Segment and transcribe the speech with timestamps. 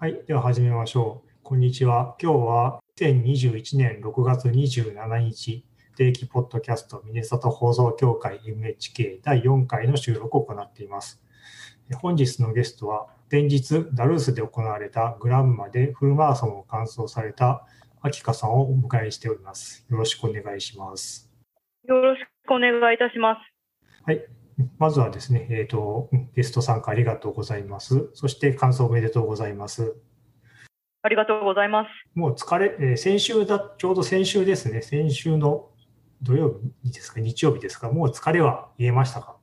[0.00, 1.30] はい、では始めましょう。
[1.42, 2.14] こんにちは。
[2.22, 5.64] 今日は2021年6月27日、
[5.96, 11.20] 定期ポッドキャストミネサト放送協会 MHK 第4回の収録を行っています。
[11.96, 17.66] 本日のゲストは、前日ダルースで行われたグランマでフルマラソンを完走された
[18.00, 19.84] アキカさんをお迎えしております。
[19.90, 21.28] よろしくお願いします。
[21.88, 23.40] よろしくお願いいたします。
[24.04, 24.24] はい。
[24.78, 28.10] まずはですね、えっ、と、ゲスト参加ありがとうございます。
[28.14, 29.96] そして感想おめでとうございます。
[31.02, 31.88] ありがとうございます。
[32.14, 35.70] もう疲れ、えー先週だ、ちょうど先週ですね、先週の
[36.22, 39.36] 土曜日ですか、日曜日ですか、もう疲れは言えましたか？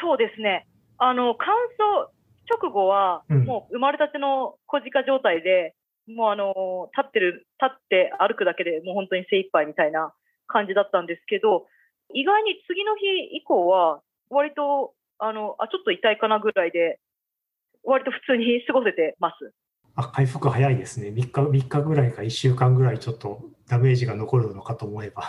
[0.00, 0.66] そうですね。
[0.96, 2.08] あの、乾燥
[2.48, 5.74] 直後は、うんもう生まれたての小鹿状態で、
[6.08, 10.14] もうあの、立ってる、立って歩くだけでもう本当に精一杯みたいな
[10.46, 11.66] 感じだったんですけど、
[12.14, 14.00] 意外に次の日以降は、
[14.30, 16.98] 割と、あの、あ、ちょっと痛いかなぐらいで、
[17.84, 19.52] 割と普通に過ごせてます。
[19.96, 21.08] あ回復早いですね。
[21.08, 25.22] 3日、3日ぐらいか1週間ぐらいちょっとダメージが残るのかと思えば。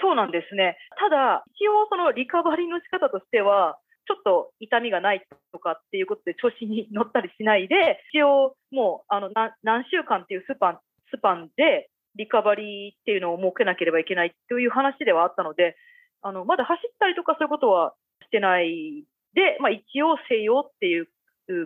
[0.00, 0.76] そうなんですね。
[0.98, 10.78] ただ、一応そのリカバリーの仕方としては、ちょっと痛みがないとかっていうことで調子に乗ったりしないで、一応もうあのな何週間っていうスパン
[11.14, 15.76] スパンでリカバリーっていうのを設けなければいけないという話ではあったので、
[16.22, 19.04] あのまだ走ったりとかそういうことはしてない
[19.34, 21.08] で、まあ、一応静養っていう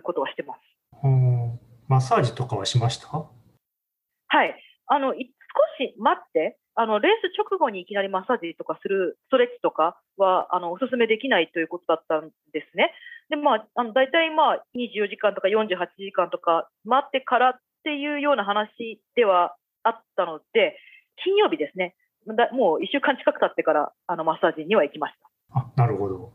[0.01, 0.59] ことはしてます。
[1.03, 3.07] うんマッサージとかはしました？
[3.07, 4.55] はい。
[4.87, 5.31] あの、い
[5.79, 12.91] 少し待って、あの、レース直後にいきなりマッサージとかする、ストレッチとかは、あの、お勧めできないということだったんですね。
[13.29, 19.55] で、まあ、あの、大体まあ、24時間とか48時間とか待ってからっていうような話では
[19.87, 20.77] あったので、
[21.23, 21.95] 金曜日ですね。
[22.27, 25.15] だもう1週間近く経ってから、あの、マッサージには行きまし
[25.51, 25.59] た。
[25.59, 26.33] あなるほど。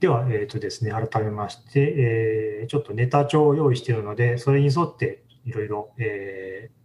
[0.00, 6.84] では、えっ、とですね、改めまして、えーちょっとネタ帳を用意しているので、それに沿っていろいろ、えー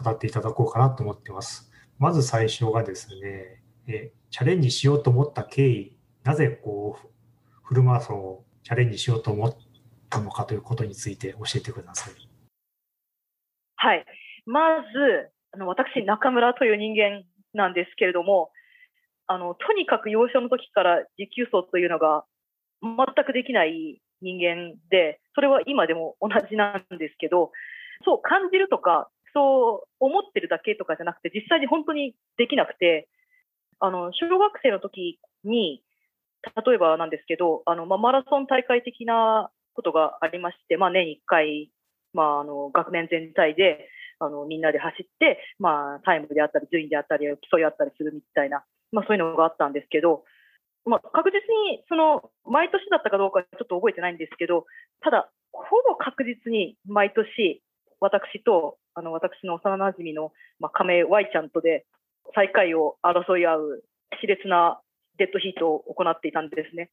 [0.00, 1.72] 語っていただこうかなと思っています。
[1.98, 7.08] まず最初がですね、えーチャレンジしようと思った経緯、なぜこう、
[7.62, 9.56] フルマラソンをチャレンジしようと思っ
[10.10, 12.14] たのかということについて教えてください。
[13.76, 14.04] はい。
[14.48, 17.22] まず、あの私、中村という人間
[17.52, 18.50] なんですけれども、
[19.26, 22.24] あのとにかく幼少の時から持久走というのが
[22.80, 27.52] 全くできない人間で、それは今でも同じなんですけど、
[28.06, 33.06] そう感じるとか、そう思ってるだけとかじゃなくて、実際に本当にできなくて、
[33.80, 35.82] あの小学生の時に、
[36.64, 41.70] 例えばなんですけど、あのまあ、マラソン大会的なことがありまして、まあ、年1回、
[42.14, 50.24] まあ、あの学年全体であのみんなで走って、まあ、タイムであったり、順位であったり、競い合ったりするみたいな、まあ、そういうのがあったんですけど、
[50.84, 54.66] まあ、確実にその毎年だったかどうかちょっと覚えてないんですけど、
[55.00, 57.62] ただ、ほぼ確実に毎年、
[58.00, 61.84] 私とあの私の幼なじみの、まあ、亀井 Y ちゃんとで
[62.34, 63.82] 最下位を争い合う
[64.22, 64.80] 熾烈な
[65.18, 66.90] デッドヒートを行っていたんですね。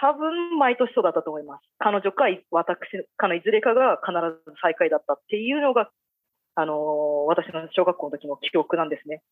[0.00, 1.62] 多分毎年そうだったと思います。
[1.78, 2.78] 彼女か私
[3.16, 4.12] かのいずれかが必
[4.44, 5.90] ず最下位だったっていうのが、
[6.56, 9.22] あの私の小学校の時の記憶なんですね。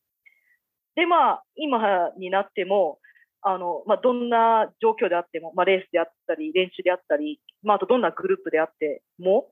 [0.95, 2.99] で、まあ、今になっても、
[3.41, 9.49] あのまあ、どんな状況であっても、まあ、レースであったり、練習であったり、まあ、あとどんなグループであっても、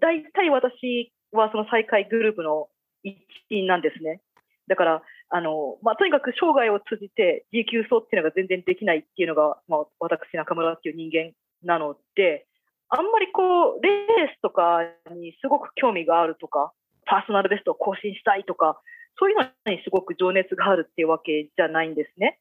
[0.00, 2.68] 大体私はその最下位グループの
[3.02, 3.16] 一
[3.50, 4.20] 員なんですね。
[4.68, 5.02] だから、
[5.34, 11.32] あのまあ、とにかく生涯を通じて持久走っていうのが全然できないっていうのが、まあ、私、中村っていう人間
[11.64, 12.46] なので、
[12.90, 14.80] あんまりこう、レースとか
[15.10, 16.72] にすごく興味があるとか、
[17.12, 18.80] パーソナルベストを更新したいとか、
[19.18, 22.40] そういうのにすごく情熱があるっていうわけじゃないんですね。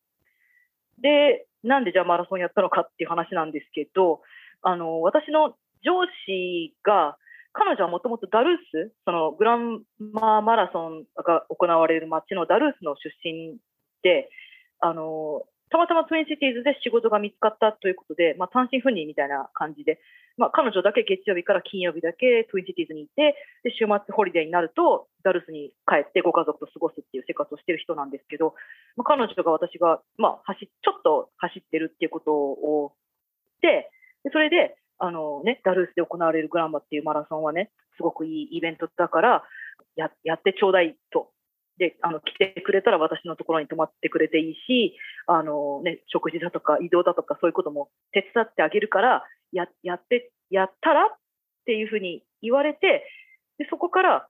[1.01, 4.21] で、なんでじゃあマラソンやったのかっていう話なんですけど、
[4.61, 7.17] あの、私の上司が、
[7.51, 13.57] 彼女はもともとダルース、そのグランマーマラソンが行われる街のダルースの出身
[14.03, 14.29] で、
[14.79, 19.99] あの、たまたまツインシティーズで仕事が見つかったということで、まあ、単身赴任みたいな感じで、
[20.37, 28.53] まあ、彼女だけ月曜日から金曜日だけツインシティーズにいて、で週末ホリデーになると、ダルスに帰ってご家族と過ごすっていう生活をしてる人なんですけど、
[28.97, 32.91] まあ、彼女が私が、まあ、走ちょっと走ってるっていうことを
[33.61, 33.87] で、
[34.23, 39.43] でそれで、あのね、ダルースで行われるグランマっていうマラソンはね、すごくいいイベントだから、
[39.95, 41.31] ややってちょうだいと。
[41.81, 44.95] で、あの、来てくれたら私のところに泊まってくれていいし、
[45.25, 51.07] あのね、食事だとか移動だとかそういうことも手伝ってあげるから、や、やって、やったらっ
[51.65, 53.07] ていうふうに言われて、
[53.57, 54.27] で、そこから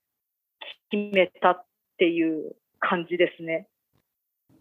[0.92, 1.66] 決めたっ
[1.98, 3.68] ていう感じですね。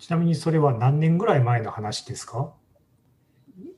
[0.00, 2.52] ちなみにそれは何年ぐらい前の話ですか？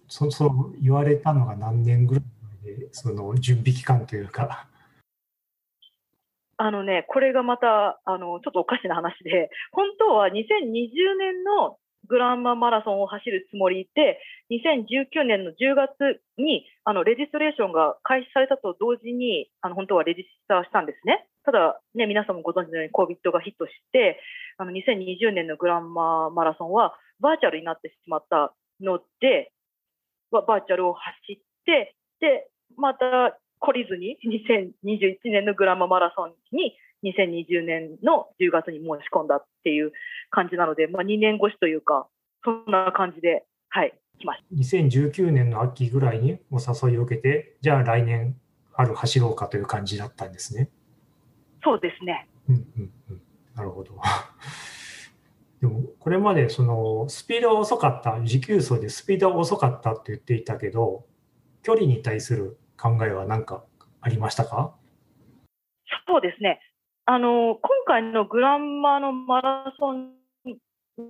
[0.08, 2.24] そそう言われたのが何年ぐらい
[2.64, 4.68] 前ー、その準備期間というか。
[6.62, 11.76] あのね、これがまた、あの、ちょっとおかしな話で、 本当は2020年の
[12.06, 14.20] グランママラソンを走るつもりで、
[14.52, 21.26] 2019年の10月に、あの、レジストレーションが開始されたと同時に、あの、本当はレジスターしたんですね。
[21.42, 24.20] ただ、ね、皆さんもご存知のように COVID がヒットして、
[24.56, 29.50] あの、2020年のグランママラソンはバーチャルになってしまったので、
[30.30, 39.92] バーチャルを走って、で、また懲りずに2021年のグランママラソンに2020年の10月に申し込んだっていう
[40.30, 42.08] 感じなので、まあ、2年越しというか、
[42.44, 48.36] そんな感じで、はい、来ました2019年の秋ぐらいにお誘いを受けて、じゃあ来年
[48.72, 50.68] 春走ろうかという感じだったんですね。
[51.62, 52.28] そうですね。
[52.48, 53.22] うんうんうん、
[53.54, 53.94] なるほど。
[55.60, 61.06] でも、これまでそのスピードが遅かった、持久走でスピードが遅かったって言っていたけど、
[61.62, 63.62] 距離に対する考えは何か
[64.00, 64.75] ありましたか？
[66.08, 66.61] そうですね。
[67.05, 70.14] あの、今回のグランマのマラソン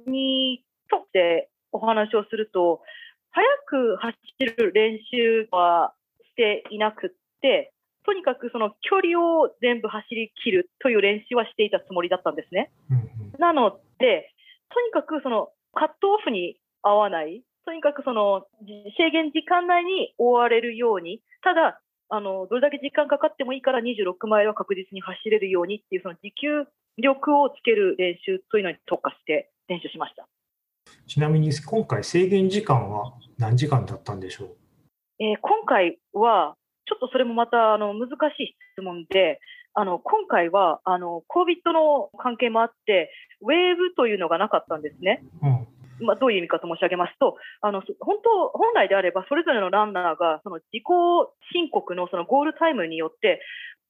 [0.07, 2.83] にとってお話をすると、
[3.31, 4.17] 速く走
[4.59, 7.11] る練習はしていなくっ
[7.41, 7.73] て、
[8.05, 12.71] とにかくその距離を全部走り切るという練習はしていたつもりだったんですね。
[12.91, 13.07] うんうん、
[13.39, 14.31] なので、
[14.69, 18.47] とにかくそのカットオフに合わない、とにかくその
[18.99, 26.67] 制限時間内に終われるように、ただ、あのどれだけ時間かかってもいいから26マイルは確実に走れるようにっていう、その持久
[26.99, 30.27] 力をつける練習というのに特化して練習しました。
[31.07, 34.57] ちなみに今回、制限時間は何時間だったんでしょう、
[35.21, 36.57] えー、今回は、
[36.87, 39.39] ちょっとそれもまたあの難しい質問で、
[39.75, 43.11] あの今回はあの COVID の関係もあって、
[43.41, 45.25] ウェーブというのがなかったんですね。
[45.43, 50.85] うんまあ、どういう意味かと申し上げますと、あの本当、本来であれば、それぞれのランナーがその自己
[51.53, 53.41] 申告のそのゴールタイムによって、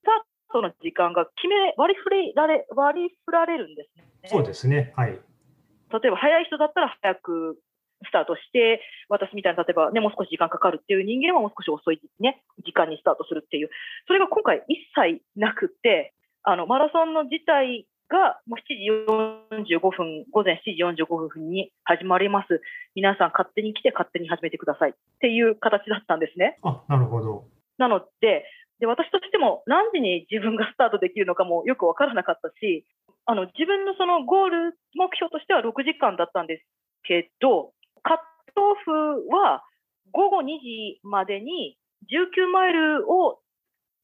[0.02, 4.04] スタートの時間が決め割り振られ割り振られるんですね。
[4.26, 7.58] そうですね、はい、例えば早い人だったら早く
[8.04, 13.70] スタートして、私みたいに例えば、ね、もう少し時間かかるっていう人間はもう少し遅い、ね、時間にスタートするっていう、
[14.06, 16.12] それが今回一切なくて、
[16.42, 22.60] あのマラソンの自体がもう7時45分、午前7時45分に始まります。
[22.94, 26.58] 皆さん勝手に来て勝手に始めてくださいっていう形だったんですね。
[26.62, 27.48] あ、なるほど。
[27.78, 28.44] なので、
[28.78, 32.84] で私としても何時に自分がスタートできるのかもよく分からなかったし、
[33.24, 36.66] あの自分のそのゴール目標としては6時間だったんです
[37.04, 37.72] けど、
[38.02, 38.16] カッ
[38.54, 38.92] トオフ
[39.32, 39.64] は
[40.12, 41.78] 午後2時までに
[42.12, 43.40] 19マイルを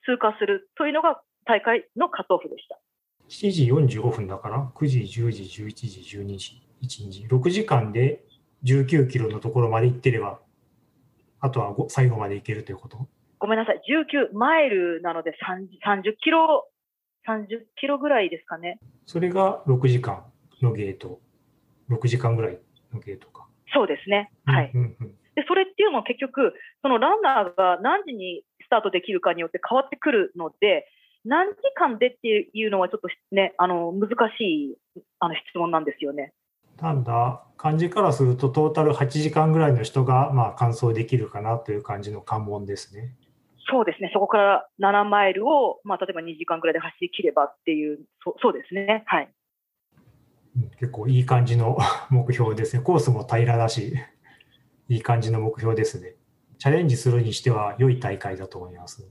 [0.06, 2.78] 通過するというのが大会のカットオフでした。
[3.28, 8.24] 7時45分だから、9時、10時、11時、12時、1時、6時間で
[8.64, 10.40] 19キロのところまで行ってれば、
[11.40, 13.06] あとは最後まで行けるということ？
[13.38, 15.68] ごめんなさい、19マイルなので30
[16.20, 16.68] キロ、
[17.28, 17.46] 30
[17.76, 18.80] キロぐらいですかね。
[19.06, 20.24] それが6時間
[20.60, 21.20] のゲート、
[21.90, 22.58] 6時間ぐらい
[22.92, 23.46] のゲートか。
[23.72, 24.32] そうですね。
[24.46, 24.72] はい。
[24.74, 30.88] うんうん、でそれっていうのは結局、そのランナーが何時にスタートできるかによって変わってくるので、
[31.24, 34.76] 何時間でっていうのはちょっとね、あの難しい
[35.18, 36.32] あの質問なんですよね。
[36.80, 43.14] なんだ、感じからするとトータル8時間ぐらいの人がまあ完走できるかなという感じの関門ですね。
[43.70, 49.28] そうですね、そこから7マイルを、まあ、例えば2時間ぐらいで走り切ればっていうそ、そうですね、はい。
[50.78, 51.76] 結構いい感じの
[52.08, 52.82] 目標ですね。
[52.82, 53.94] コースも平らだし、
[54.88, 56.14] いい感じの目標ですね。
[56.58, 59.06] チャレンジするにしては良い大会だと思います。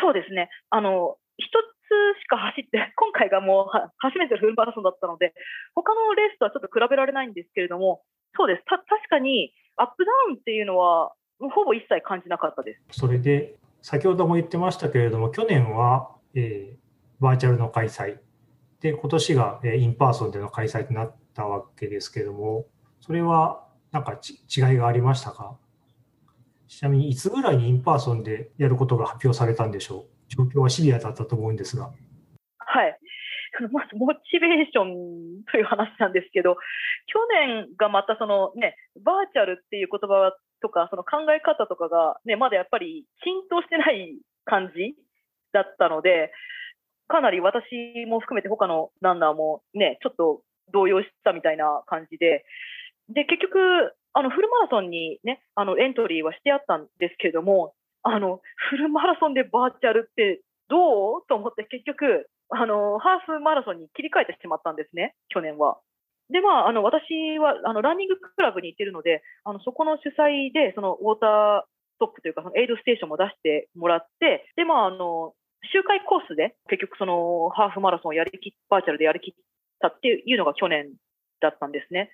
[0.00, 0.48] そうですね。
[0.70, 5.34] あの、一つしか走って、 今回がもう初めてのフルマラソンだったので、
[5.74, 8.02] 他のレースとはちょっと比べられないんですけれども、
[8.36, 8.62] そうです。
[8.64, 12.98] 確かにアップダウンっていうのは、ほぼ一切感じなかったです。
[13.00, 16.76] それで、先ほども言ってましたけれども、去年は、えー、
[17.20, 18.18] バーチャルの開催
[18.80, 22.66] で、今年が、えー、 in person での開催となったわけですけれども、
[23.00, 25.56] それはなんか違いがありましたか？
[26.68, 30.06] ちなみにいつぐらいに in person でやることが発表されたんでしょう？
[30.28, 31.90] 状況はシビアだったと思うんですが。
[32.58, 32.98] はい。
[33.72, 36.56] まずモチベーションという話なんですけど、
[37.06, 44.94] 去年がまたそのね、バーチャルっていう言葉とか、その考え方とかがね、まだやっぱり浸透してない感じ
[45.52, 46.30] だったので、
[47.08, 47.64] かなり私
[48.06, 52.44] も含めて他のランナーもね、ちょっと動揺したみたいな感じで、
[53.08, 61.26] で、結局、あのフルマラソンに、ね、あのエントリーはしてあったんですけども、あのフルマラソンでバーチャルってどう？
[61.28, 65.78] と思って結局あの、ハーフマラソンに切り替えてしまったんですね、去年は。
[66.30, 71.62] で、まあ、あの私はあのランニングクラブに行ってるので、あのそこの主催で、そのウォーター
[71.96, 75.34] ストップというか、そのエイドステーションも出してもらって、で、まあ、あの、
[75.72, 79.34] 周回コースで結局そのハーフマラソンをやりきバーチャルでやりきっ
[79.80, 80.92] たっていうのが去年
[81.40, 82.10] だったんですね。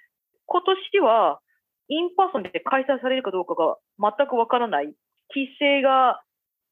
[0.46, 1.40] 今年は、
[1.88, 4.94] in person で開催されるかどうかが全くわからない。
[5.34, 6.22] 規制が、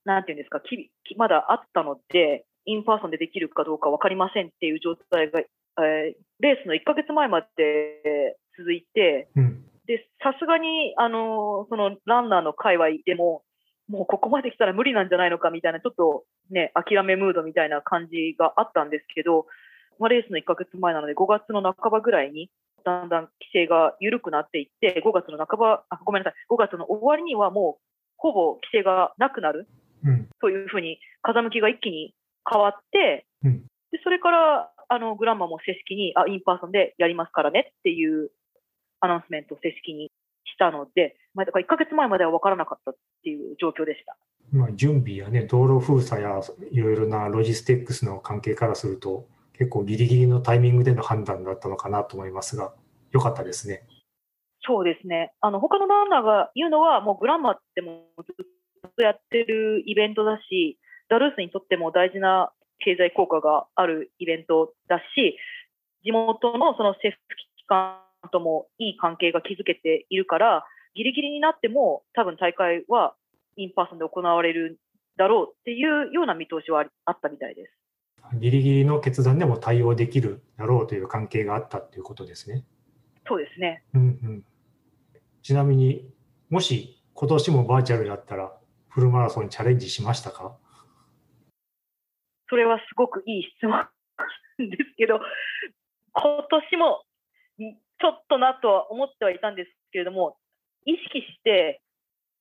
[0.04, 13.42] なんていうんですか、きまだあったので、 in person でできるかどうかわかりませんっていう状態が、えー、レースの1ヶ月前まで続いて、うん、で、さすがに、あの、そのランナーの界隈でも、
[13.88, 19.46] もうここまで来たら無理なんじゃないのかみたいな、ちょっとね、諦めムードみたいな感じがあったんですけど、
[19.98, 22.48] まあ、レースの1ヶ月前なので、5月の半ばぐらいに、
[22.84, 27.82] だんだん規制が緩くなっていって、5月の半ば、あごめんなさい、5月の終わりにはもう、
[28.16, 29.68] ほぼ規制がなくなる、
[30.04, 32.14] うん、というふうに、風向きが一気に
[32.50, 38.30] 変わって、うん、でそれからあのグランマも正式にあ in person でやりますからねっていう
[39.00, 40.10] アナウンスメントを正式に
[40.44, 44.16] したので、まあ、だから1ヶ月前までは分からなかったっていう状況でした。
[44.52, 49.26] まあ、準備やね、道路封鎖やいろいろなロジステックスの関係からすると、
[49.62, 52.74] 結構ギリギリのタイミングでの判断だったのかなと思いますが、
[53.12, 53.84] よかったですね。
[54.66, 55.32] そうですね。
[55.40, 62.50] あの、他のランナーが言うのは、もうグランマってもずっとやってるイベントだし、ダルースにとっても大事な
[62.80, 65.38] 経済効果があるイベントだし、
[66.02, 67.98] 地元のその政府機関
[68.32, 70.66] ともいい関係が築けているから、
[70.96, 73.14] ギリギリになっても多分大会は
[73.56, 74.80] in person で行われる
[75.16, 77.81] だろうっていうような見通しはあったみたいです。
[78.34, 82.64] ギリギリの決断でも対応できるだろうという関係があったということですね。
[83.26, 83.84] そうですね。
[83.94, 84.44] うんうん、
[85.42, 86.08] ちなみに
[86.50, 88.52] もし今年もバーチャルだったら
[88.88, 90.56] フルマラソンにチャレンジしましたか？
[92.48, 93.86] それはすごくいい質問
[94.58, 95.20] ですけど、
[96.12, 97.04] 今年も
[97.58, 100.36] ちょっとなとは思ってはいたんですけれども、
[100.84, 101.80] 意識して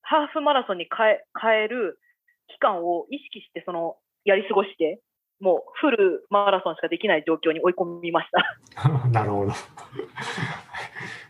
[0.02, 1.98] ハーフマラソンに変え変える
[2.48, 5.00] 期間を意識してそのやり過ごして、
[5.42, 9.08] もうフルマラソンしかできない状況に追い込みました。
[9.10, 9.52] なるほど。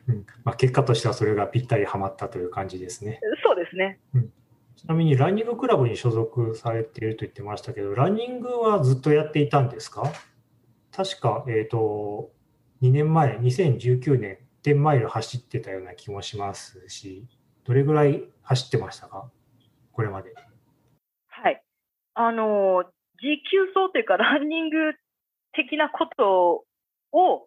[0.08, 3.20] うんまあ、結果としてはそれがぴったりはまったという感じですね。
[3.44, 3.98] そうですね。
[4.14, 4.32] うん
[4.74, 10.02] ちなみにランニングクラブに所属されていると言ってましたけど、ランニングはずっとやっていたんですか？
[10.90, 12.32] 確か、えっ、ー、と、
[12.82, 17.28] 2年前、2019年、10マイル走ってたような気もしますし、
[17.64, 19.30] どれぐらい走ってましたか？
[19.92, 20.34] これまで。
[21.28, 21.62] はい。
[22.14, 22.84] あの、
[23.22, 24.94] 持久走というか、ランニング
[25.52, 26.64] 的なこと
[27.12, 27.46] を、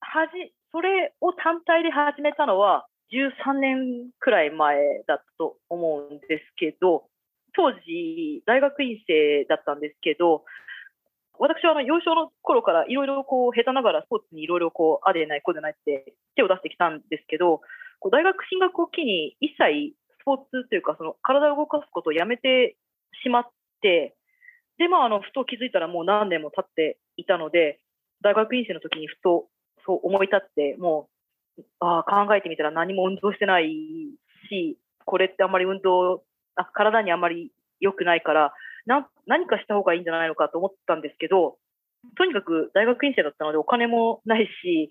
[0.00, 7.04] はじ、それを単体で始めたのは、13年くらい前だったと思うんですけど、
[7.54, 10.44] 当時、大学院生だったんですけど、
[11.38, 17.60] 私はあの幼少の頃からいろいろこう下手ながらスポーツにいろいろこうあでないこうでないって手を出してきたんですけど、
[18.00, 22.76] こう大学進学を機に一切スポーツというかその体を動かすことをやめて
[23.24, 23.48] しまっ
[23.80, 24.14] て、
[24.82, 27.78] で、まあ、あの、ふと気づいたらもう何年も経っていたので、
[28.20, 29.46] 大学院生の時にふと
[29.86, 31.08] そう思い立って、も
[31.56, 33.70] う、あ、考えてみたら何も運動してない
[34.50, 36.24] し、これってあんまり運動、
[36.56, 41.58] あ体にあんまり良くないから、な何かした方がいいんじゃないのかと思ったんですけど、
[42.18, 44.90] とにかく大学院生だったのでお金もないし、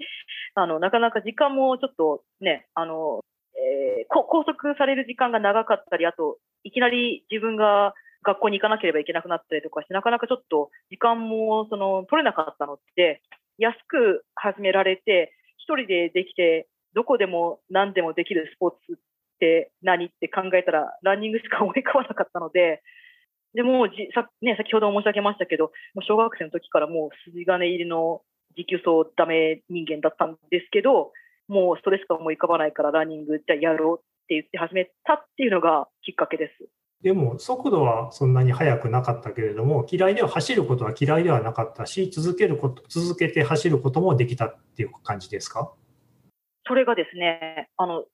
[0.56, 3.20] あの、なかなか時間もちょっとね、あの、
[3.56, 13.22] えー、拘束される時間が長かったり、あと、いきなり自分が学校に行かなければいけなくなったりとかして、なかなかちょっと時間もその取れなかったので、
[13.58, 18.96] 安く始められて、一人でできて、どこでも何でもできるスポーツっ
[19.40, 22.82] て何って考えたら、ランニングしか思い浮かばなかったので、
[23.54, 28.22] でもじさ、ね、先ほど申し上げましたけど、もう小学生の時からもう筋金入りの
[28.56, 31.12] 持久走ダメ人間だったんですけど、
[31.48, 36.70] もうそれしか思い浮かばないからランニングじゃやろうって言って始めたっていうのがきっかけです。
[37.04, 45.74] でも速度はそんなに速くなかったけれども、嫌いでは走ることは嫌いではなかったし、続けること、続けて走ることもできたっていう感じですか？
[46.68, 48.06] それがですね、あの、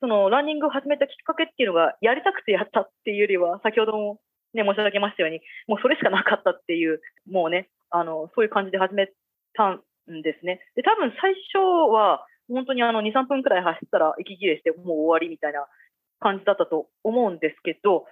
[0.00, 4.20] そのランニングを始めたきっかけっていうのが、やりたくてやったっていうよりは、先ほども
[4.52, 9.08] ね、申し上げましたように、もうそれしかなかったっていう、もうね、あの、そういう感じで始め
[9.54, 9.80] たん
[10.22, 10.60] ですね。
[10.76, 11.58] で、多分最初
[11.90, 15.66] は、本当にあの、2、3分くらい走ったら息切れしてもう終わりみたいな
[16.20, 18.04] 感じだったと思うんですけど、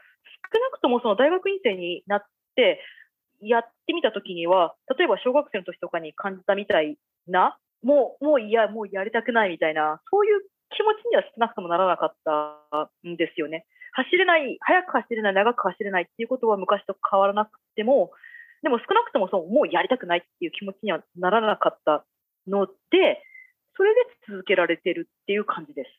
[0.52, 2.24] 少なくともその大学院生になっ
[2.56, 2.80] て、
[3.40, 13.66] やってみたときには、例えば小学生の時とかに感じたみたいな、もう、もういや、もうやりたくないみたいな、そういう気持ちには少なくともならなかったんですよね。
[13.92, 18.12] 走れない、速く走れない、長く走れないっていうことは昔と変わらなくても、
[18.62, 22.04] でも少なくともそうもうやりたくないっていう気持ちにはならなかった
[22.46, 23.22] ので、
[23.76, 25.90] それで続けられてるっていう感じです。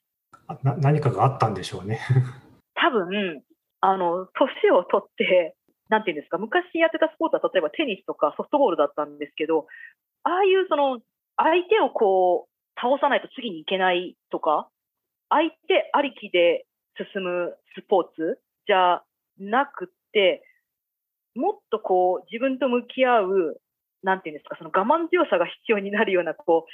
[0.64, 2.00] な何かがあったんでしょうね。
[2.76, 3.44] 多分、
[3.86, 5.56] あの、年を取って、
[5.90, 9.68] なんていうんですか、昔やってたスポーツは例えばテニスとかソフトボールだったんですけど、
[10.24, 11.00] ああいうその、
[11.38, 14.70] 相手をこう、倒さないと次に行けないとか、
[15.30, 16.66] 相手ありきで
[17.14, 19.04] 進むスポーツじゃ
[19.40, 20.44] なくて、
[21.36, 23.62] もっとこう、自分と向き合う、
[24.04, 26.72] なんていうんですか、その我慢強さが必要になるような、こう、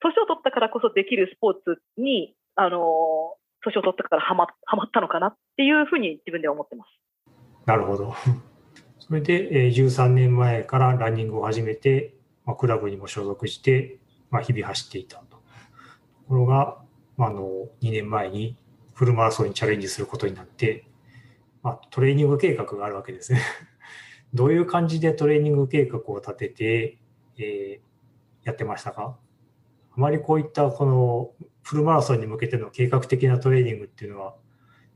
[0.00, 6.88] 年を取ったからこそできるスポーツに、あの、年を取ったからはまはまったのかなっていうふうに自分では思ってます。
[7.66, 8.14] なるほど。
[8.98, 12.14] それで、えー、13年前からランニングを始めて、
[12.44, 13.98] まあ、クラブにも所属して、
[14.30, 15.36] まあ、日々走っていたと。
[15.36, 15.42] と
[16.28, 16.78] ころが、
[17.16, 18.56] まあ、あの2年前に
[18.94, 20.86] フルマラソンにチャレンジすることになって、
[21.62, 23.40] まあ、トレーニング計画があるわけですね。
[24.34, 26.98] どういう感じでトレーニング計画を立てて、
[27.38, 29.18] えー、やってましたか？
[29.94, 31.30] あまりこういったこの
[31.62, 34.34] フルマラソンに向けての計画的なトレーニングっていうのは、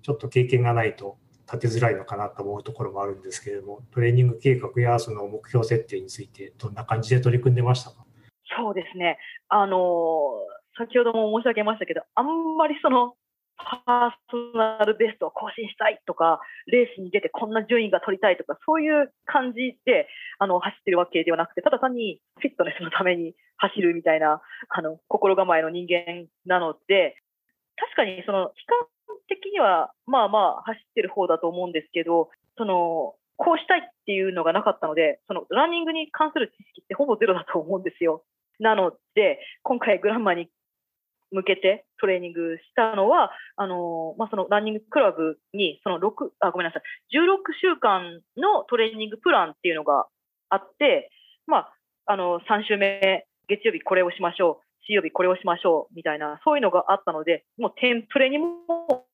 [0.03, 1.19] ちょっと経験がないと
[1.53, 8.05] 立てづらいのかなと思うところもあるんですけれども、トレーニング計画やその目標設定について、どんな感じで取り組んでましたか？
[8.59, 9.19] そうですね。
[9.49, 9.79] あの、
[10.79, 12.27] 先ほども申し上げましたけど、あん
[12.57, 13.15] まりその、
[13.59, 20.09] パーソナルベストを更新したいとか、レースに出てこんな順位が取りたいとか、そういう感じで
[20.39, 27.17] あの走ってるわけではなくて、ただ単にフィットネスのために走るみたいなあの心構えの人間なので、
[27.77, 28.87] 確かにその期間
[29.29, 38.25] 的にはまあまあ走ってる方だと思うんですけど、そのこうしたいっていうのがなかったので、そのランニングに関する知識ってほぼゼロだと思うんですよ。
[38.59, 40.49] なので、今回グランマに
[41.33, 46.83] 向けてトレーニングしたのは、あのまあ、そのランニングクラブに、その6、あ、ごめんなさい、
[47.17, 50.07] 16週間のトレーニングプランっていうのが
[50.51, 51.11] あって、
[51.47, 51.73] まあ、
[52.07, 59.07] あの、3週目、月曜日これをしましょう、水曜日これをしましょう、みたいな、そういうのがあったので、もうテンプレにも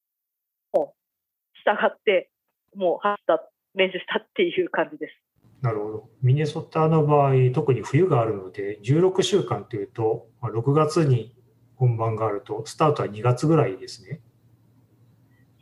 [1.65, 2.31] 従って、
[2.75, 5.15] もう走った、練習したっていう感じです。
[5.63, 6.11] なるほど。
[6.21, 11.35] ミネソタの場合、特に冬があるので、16週間というと、6月に
[11.83, 14.21] 本番があると、スタートは2月ぐらいですね。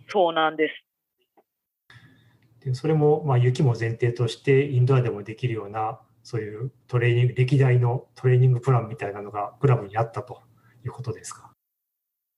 [0.08, 0.84] そうなんです。
[2.62, 10.42] でそれも、まあ、雪も前提として、インドアでもできるような、そういうトレーニング、歴代のトレーニングプランみたいなのがクラブにあったと
[10.84, 11.54] いうことですか？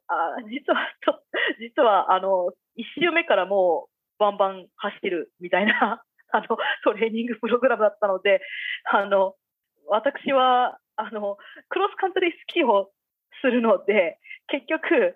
[0.07, 0.15] あ
[0.49, 1.21] 実はと、
[1.59, 8.43] 実はあの1週目からもうバンバン走ってるみたいな あのトレーニングプログラムだったので、
[8.85, 9.35] あの
[9.89, 11.37] 私はあの
[11.69, 12.93] クロスカントリースキーを
[13.43, 15.15] するので、結局、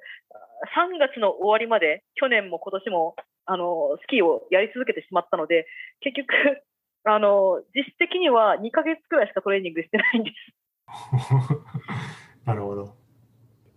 [0.75, 3.15] 3月の終わりまで、去年も今年も、
[3.47, 5.67] あの、スキーをやり続けてしまったので、
[6.01, 6.35] 結局、
[7.05, 10.37] あの、実質的には2ヶ月くらいしかトレーニングしてないんです。
[12.45, 12.97] なるほど。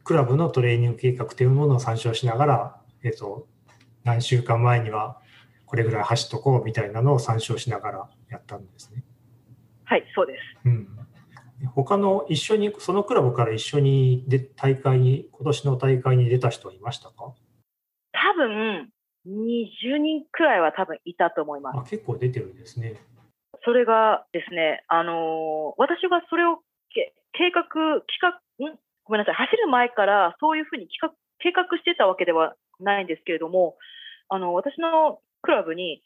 [0.03, 3.47] クラブのトレーニング計画というものを参照しながら、えっ、と、
[4.03, 5.21] 何週間前には
[5.65, 9.03] これぐらい走っとこうみたいなのを参照しながらやったんですね。
[9.85, 10.41] はい、そうです。
[10.65, 10.98] うん
[11.67, 17.33] 他の一緒に、そのクラブから一緒にで大会に、今年の大会に出た人はいましたか？
[18.11, 18.89] 多分、
[19.27, 21.77] 20人くらいは多分いたと思います。
[21.79, 22.95] あ結構出てるんですね。
[23.65, 26.59] それがですね、あのー、私がそれを
[27.33, 28.29] 計画、企画、
[28.65, 28.77] ん？
[29.03, 33.75] ごめんなさい、走る前からそういうふうに企画計画してたわけではないんですけれども、
[34.29, 36.01] あの私のクラブに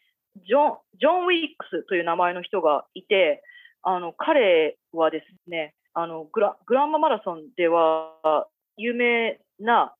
[0.47, 3.43] ジョンジョン・ウィークスという名前の人がいて、
[3.83, 9.93] あの彼はですねあのグラグランママラソンでは有名な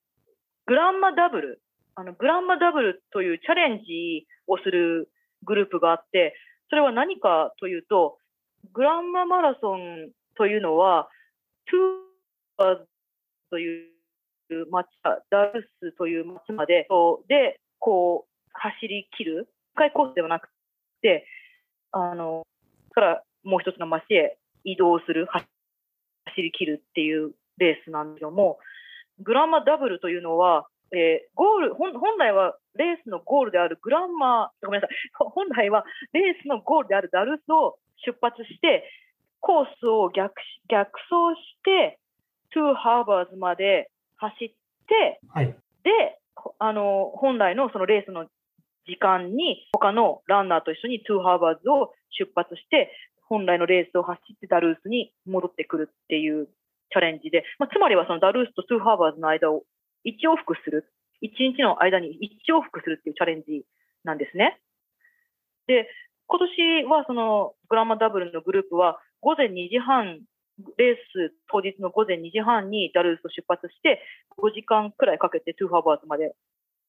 [0.65, 1.61] グランマダブル
[1.95, 5.09] あのグランマダブルというチャレンジをする
[5.45, 6.33] グループがあって
[6.69, 8.17] それは何かというと
[8.73, 11.09] グランママラソンというのは
[12.57, 12.85] トゥーバー
[13.49, 13.93] という
[14.71, 14.87] 町
[15.29, 16.87] ダルスという町まで
[17.27, 20.47] でこう走り切る1回コースではなく
[21.01, 21.27] て
[21.91, 22.43] あの
[22.93, 25.45] からもう一つの街へ移動する、走
[26.37, 28.59] り切るっていうレースなんですけども、
[29.19, 38.89] グランマダブルというのは、えー、ゴール本、本来はレースのゴールであるグランマ、ごめんなさい、 本来はレースのゴールであるダルスを出発して、
[39.39, 40.33] コースを逆
[40.69, 41.99] 逆走して、
[42.53, 44.51] トゥーハーバーズまで走っ
[44.87, 45.47] て、はい、
[45.83, 46.19] で、
[46.59, 48.27] あの、本来のそのレースの
[48.85, 52.91] 時間に他のランナーと一緒にトゥーハーバーズを出発して、
[53.33, 59.63] 本来のレースを走ってダルースに戻ってくるっていうチャレンジで、まあ、つまりはそのダルースとトゥーハーバーズの間を
[60.05, 60.85] 1往復する、
[61.23, 63.65] 1日の間に1往復するっていうチャレンジ
[64.03, 64.61] なんですね。
[65.65, 65.89] で、
[66.27, 70.21] 今年はそのグランマダブルのグループは午前2時半、
[70.77, 74.05] レース当日の午前2時半にダルースを出発して
[74.37, 76.35] 5時間くらいかけてトゥーハーバーズまで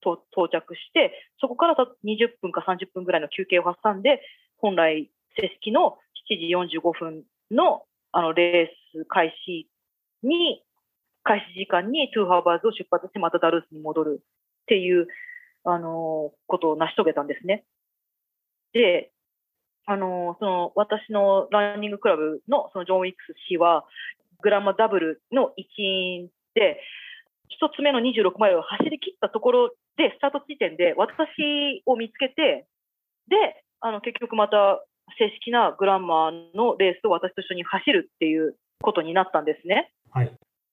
[0.05, 0.21] 到
[0.53, 4.21] 着して、そこから20分か30分ぐらいの休憩を挟んで、
[4.59, 5.97] 本来正式の
[6.31, 9.69] 7時45分のあのレース開始
[10.23, 10.63] に、
[11.25, 14.25] 開始時間にトゥーハーバーズを出発してまたダルースに戻るっ
[14.67, 15.09] ていう、
[15.65, 17.65] あのことを成し遂げたんですね。
[18.73, 19.11] で、
[19.87, 23.85] あのその私のランニングクラブのそのジョン・ウィックス氏は、
[24.43, 26.81] グランマダブルの一員で、
[27.49, 32.67] 一つ目の26マイルを走り切ったところで、スタート地点で私を見つけて、
[33.29, 34.85] で、あの結局また
[35.19, 39.93] 正式なグランマーのレースを私と一緒に走るっていうことになったんですね。
[40.11, 40.33] はい。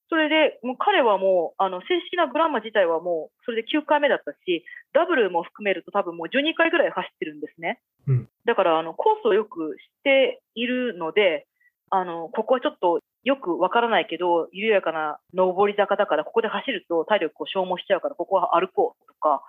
[0.10, 7.80] それで、もう彼はもう、あの、正式なグランマ自体はもう、それで9回目だったし、ダブルも含めると多分もう12回ぐらい走ってるんですね。
[8.08, 11.48] うん、だから、あの、コースをよく知っているので、
[11.90, 19.42] あの、ここはちょっとよくわからないけど、緩やかな上り坂だから、ここで走ると体力を消耗しちゃうから、ここは歩こうとか、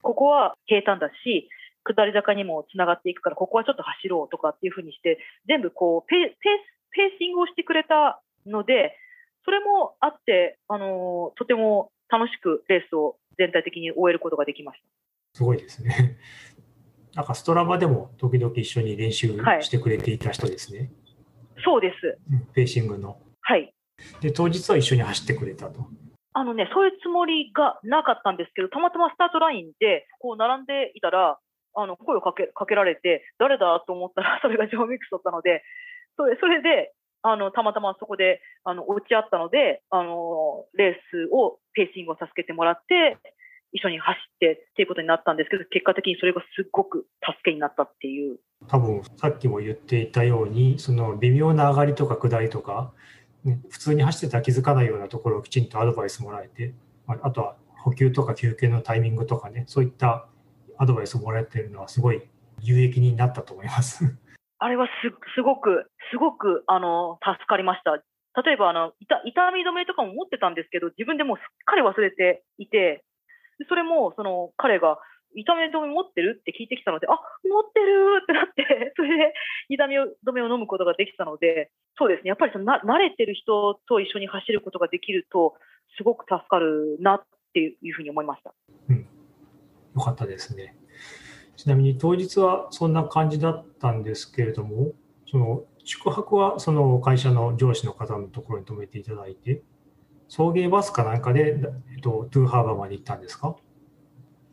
[0.00, 1.48] ここは平坦だし、
[1.86, 6.36] 下り坂にもつながっていくから、ここはちょっと走ろうとかっていうふうにして、全部こうペース、
[6.90, 8.96] ペーシングをしてくれたので、
[9.44, 14.86] それもあって、あのとても楽しくレースを全体的に終えることができました。
[15.38, 16.18] すごいですね。
[17.14, 19.28] なんかストラバでも時々一緒に練習
[19.60, 20.78] してくれていた人ですね。
[20.80, 20.90] はい、
[21.64, 22.18] そうです。
[22.54, 23.18] ペーシングの。
[23.40, 23.72] はい。
[24.20, 25.86] で、当日は一緒に走ってくれたと。
[26.32, 31.38] あのね、そういうつもりがなかったんですけど、たまたまスタートラインでこう並んでいたら、
[31.76, 35.62] あの声をかけかけられて、誰だと思ったら、 それがジョー・ミックスだったので、
[36.16, 43.18] それそれであのたまたまそこであの落ち合ったのであの、レースをペーシングを助けてもらって、
[43.72, 48.38] 一緒に走ってっていうことになったんですけど、結果的にそれがすっごく助けになったっていう。
[48.68, 52.92] 多分さっきも言っていたように、その微妙な上がりとか下りとか、
[53.44, 56.72] ね、普通に走ってたら気づかないようなところをきちんとアドバイスもらえて、
[57.06, 60.26] あとは補給とか休憩のタイミングとかね、そういった
[60.78, 62.22] アドバイスをもらえてるのはすごい
[62.62, 64.16] 有益になったと思います。
[64.58, 64.92] あれはす
[65.34, 68.02] すごく、すごくあの助かりました。
[68.42, 73.04] 例えばあの痛痛み止めとかも持ってたんですけど、自分でもうすっかり忘れていて、
[73.68, 74.98] それもその彼が
[75.34, 77.12] 痛み止め持ってるって聞いてきたので、あ
[77.44, 79.34] 持ってるってなって、 それで
[79.68, 85.54] 痛み止めを飲むことができたので、そうですね、やっぱりそのな慣れてる人と一緒に走ることができると、
[85.96, 88.54] すごく助かるなっていうふうに思いました。
[88.88, 89.05] うん、
[89.96, 90.76] よかったですね。
[91.56, 94.92] ちなみに当日はそんな感じだったんですけれども、
[95.28, 99.62] その宿泊はその会社の上司の方のところに泊めていただいて、
[100.28, 101.56] 送迎バスかなんかで、
[101.94, 103.56] えっと、トゥーハーバーまで行ったんですか？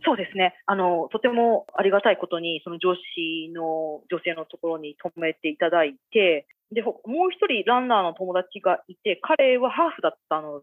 [0.05, 10.61] そうですねあの、とてもありがたいことに、その上司の女性のところに泊めていただいて、でもう一人ランナーの友達がいて、彼はハーフだったの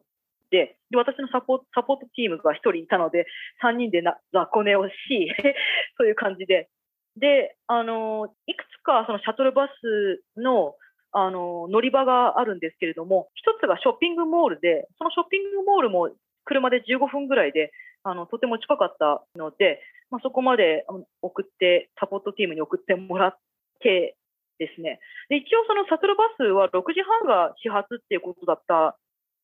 [0.51, 3.27] で、私のサポサポートチームが1人いたので、
[3.63, 4.95] 3人でな雑魚寝をし、
[5.97, 6.69] そういう感じで、
[7.17, 10.75] で、あの、いくつかそのシャトルバスの
[11.13, 16.11] あの乗り場があるんですけれども、一つがショッピングモールで、そのショッピングモールも
[16.45, 17.73] 車で15分ぐらいで、
[18.05, 20.85] あのとても近かったので、まあ、そこまで
[21.23, 23.37] 送って、サポートチームに送ってもらっ
[23.81, 24.17] て
[24.59, 28.97] ですね、で一応、そのシャトルバスは6時半が始発っていうことだった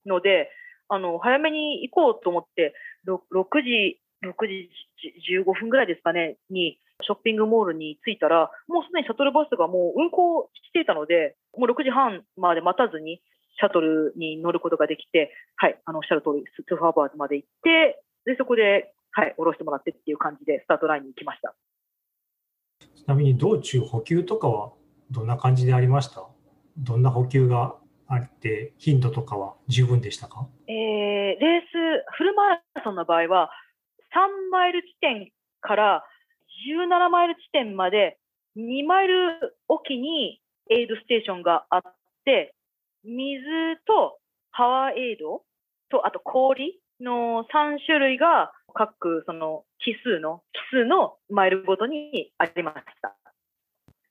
[0.05, 0.51] ので、
[0.89, 2.75] あの、早めに行こうと思って、
[3.07, 3.19] 6,
[3.63, 4.71] 時、6時
[5.43, 13.21] 15分ぐらいですかね、に、ショッピングモールに着いたら、もうすでにシャトルバスがもう運行していたので、もう6時半まで待たずに、
[13.59, 21.55] シャトルに乗ることができて、はい、あの、おっしゃる通り、スーファーバーまで行って、で、そこで、はい、降ろしてもらってっていう感じで、スタートラインに行きました。
[22.95, 24.73] ちなみに道中補給とかは
[25.11, 26.27] どんな感じでありました？
[26.77, 27.77] どんな補給が
[28.09, 31.67] あって、頻度とかは十分でしたか、えー、レース、
[32.17, 33.51] フルマラソンの場合は、
[34.15, 36.05] 3マイル地点から
[36.69, 38.19] 17マイル地点まで
[38.57, 40.41] 2マイルおきに
[40.71, 41.83] エイドステーションがあっ
[42.25, 42.55] て、
[43.05, 43.43] 水
[43.87, 44.19] と
[44.53, 45.43] パワーエイド
[45.91, 50.43] と、あと氷の3種類が各その奇数の、
[50.73, 53.15] 奇数のマイルごとにありました。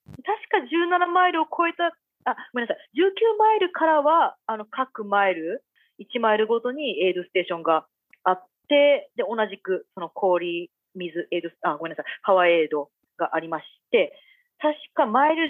[0.06, 0.58] 確か
[1.02, 2.78] 17マイルを超えたあ、ごめんなさい。
[2.98, 5.64] 19マイルからは、あの、各マイル、
[6.00, 7.86] 1マイルごとにエイドステーションが
[8.24, 12.06] あって、で、同じく、その氷、水、エイド、あ、ごめんなさい。
[12.24, 14.14] パワーエイドがありまして、
[14.60, 15.48] 確かマイル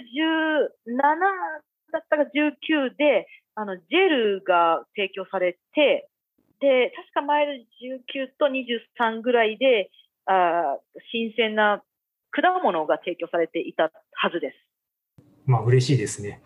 [0.86, 0.98] 17
[1.92, 6.08] だったか19で、あの、ジェルが提供されて、
[6.60, 7.66] で、確かマイル
[8.08, 9.90] 19と23ぐらいで、
[10.26, 10.78] あ
[11.12, 11.82] 新鮮な
[12.32, 15.22] 果物が提供されていたはずです。
[15.46, 16.42] まあ、嬉しいですね。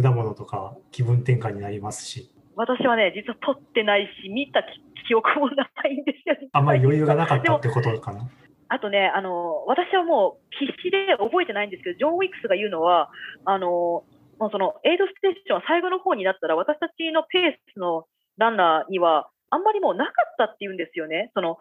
[0.00, 2.30] 果物とか気分転換になりますし。
[2.54, 4.64] 私はね、実は取ってないし、見た、聞
[5.06, 6.48] 記憶もないんですよね。
[6.52, 8.28] あんまり余裕がなかったってことかな。
[8.68, 13.10] あとね、あの、私はもう必死で覚えてないんですけど、ジョン・ウィックスが言うのは、
[13.44, 14.02] あの、
[14.38, 18.06] まあ、その、エイドステーションは最後の方になったら、私たちのペースの
[18.36, 21.30] ランナーには、あんまりもうなかったって言うんですよね。
[21.34, 21.58] その、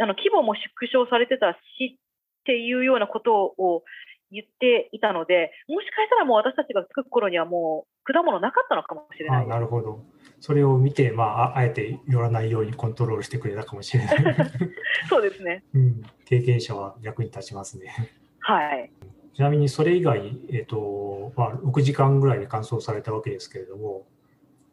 [0.00, 1.98] あの規模も縮小されてたし
[2.40, 3.84] っていうようなことを
[4.32, 10.02] 言っていたので、もしかしたらもう私たちが作る頃にはもう果物なかったのかもしれないあなるほど。
[10.40, 14.16] それを見て、まあ、あえて寄らないようにコントロールしてくれたかもしれない。
[15.08, 16.02] そうですね、うん。
[16.24, 17.92] 経験者は役に立ちますね。
[18.40, 18.90] はい。
[19.34, 20.18] ちなみにそれ以外、
[20.50, 24.06] えっ、ー、と、まあ、6時間ぐらいで完走されたわけですけれども、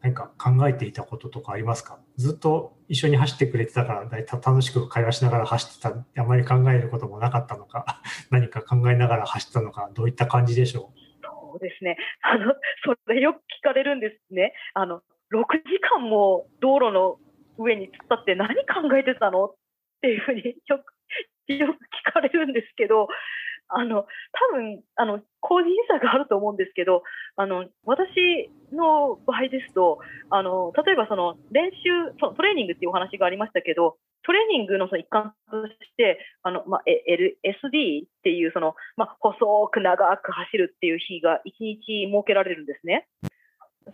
[0.02, 2.00] 何か考えていたこととかありますか？
[2.18, 8.02] ずっと一緒に走ってくれてたからだいたい楽しく会話しながら走ってたあまり考えることもなかったのか？
[8.32, 9.90] 何か考えながら走ったのか？
[9.94, 11.00] どういった感じでしょう？
[11.26, 11.98] そうですね。
[12.22, 12.54] あの
[12.86, 14.54] それよく聞かれるんですね。
[14.74, 15.02] あの
[15.34, 17.18] 6時間も道路の
[17.58, 19.46] 上に突っ立って何考えてたの？
[19.46, 19.56] っ
[20.02, 23.10] ていうふうによくよく聞かれるんですけど
[23.70, 24.06] あの、
[24.52, 27.04] 多分、あの、個人差があると思うんですけど、
[27.36, 39.38] あの、私の場合ですと、あの、例えばその練習、そトレーニングっていうお話がありましたけど、トレーニングのその一環として、あの、まあ、L、SD っていうその、まあ、細
[39.72, 43.08] く長く走るっていう日が1日設けられるんですね。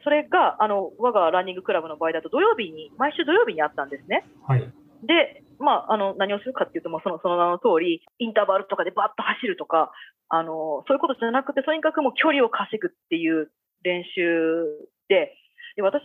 [0.03, 4.25] それが、あの、我がランニングクラブの場合だと土曜日に、毎週土曜日にあったんですね。
[4.47, 4.73] はい。
[5.03, 9.91] で、まあ、あの、何をするかっていうと、まあ、その、その名の通り、インターバルとかでバッと走るとか、
[10.29, 13.51] あの、そういうことじゃなくて、とにかくもう距離を稼ぐっていう
[13.83, 14.65] 練習
[15.07, 15.33] で、
[15.75, 16.01] で私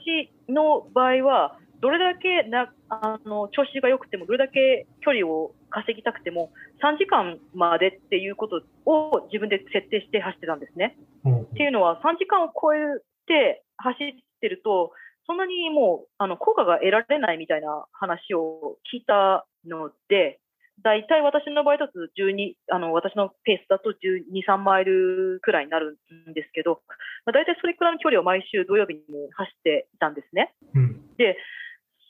[0.49, 6.53] の場合は、どれだけなあの調子が良くても、どれだけ距離を稼ぎたくても、
[6.85, 10.99] 3時間までっていうことを自分で設定して走ってたんですね。
[11.25, 14.93] うん、っていうのは、3時間を超えて走ってると、
[15.27, 20.41] そんなにもうあの効果が得られないみたいな話を聞いたので、
[20.83, 25.99] 大体私の場合だと12、あの私のペースだと12、3マイルくらいになる
[26.31, 26.83] んですけど、
[27.27, 29.03] まあ、大体それくらいの距離を毎週土曜日に
[29.33, 30.55] 走っていたんですね。
[30.75, 31.37] うん、で、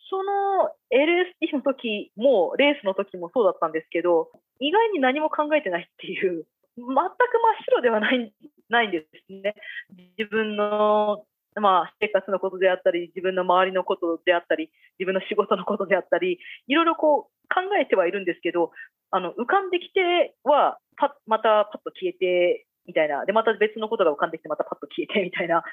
[0.08, 6.46] その LSD の時も、レースの時もそうだったんですけど、意外に何も考えてないっていう、
[6.76, 7.10] 全く真っ
[7.66, 8.32] 白ではない
[8.68, 9.54] ないんですね。
[10.16, 11.24] 自分の
[11.56, 18.70] まあ、生活のことであったり、自分の周りのことであったり、自分の仕事のことであったり、いろいろこう考えてはいるんですけど、
[19.10, 25.64] あの浮かんできてはパまたパッと消えてみたいな、で、また別のことが浮かんできて、またパッと消えてみたいな。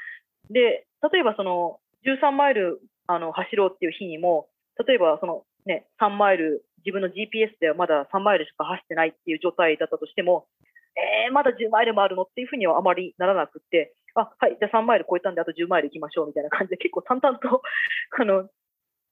[0.49, 4.47] で、例えばその13マイルあの走ろうっていう日にも、
[4.87, 10.47] 例えばそのね、3マイル、自分の GPS ではまだ3マイルしか走ってないっていう状態だったとしても、
[10.95, 12.23] えー、まだ10マイルもあるの？
[12.23, 17.61] っていうふうにはあまりならなくて、あ、はい、じゃあ3マイル超えたんで、あと10マイル行きましょうみたいな感じで、結構淡々と
[18.19, 18.49] あの、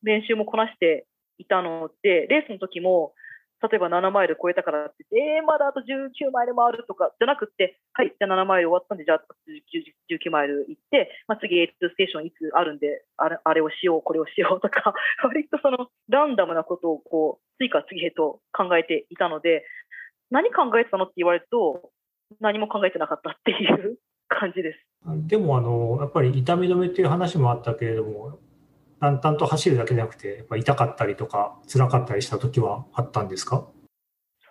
[0.04, 1.06] 練習もこなして
[1.38, 3.14] いたので、レースの時も、
[3.62, 19.66] 例えば7マイル超えたからって、えー、まだあと19マイルもあるとかじゃなくて、はい、じゃあ7マイル終わったんで、じゃあ19マイル行って、まあ、次 A2 ステーションいつあるんで、あれあれをしよう、これをしようとか、 割とそのランダムなことをこう、次から次へと考えていたので、
[20.32, 21.92] 何考えてたのって言われると、
[22.40, 24.80] 何も考えてなかったっていう感じです。
[25.28, 28.40] でもあの、やっぱり痛み止めっていう話もあったけれども、
[29.00, 33.68] 淡々と走るだけじゃなくて、やっぱ痛かったりとか、辛かったりした時はあったんですか？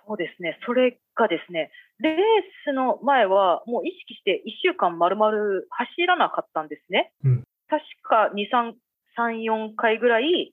[0.07, 2.17] そうですね、それがですね、レー
[2.65, 7.13] スの前は、もう意識して1週間まるまる走らなかったんですね。
[7.25, 8.75] うん、確か2、3、
[9.17, 10.53] 3、4回ぐらい、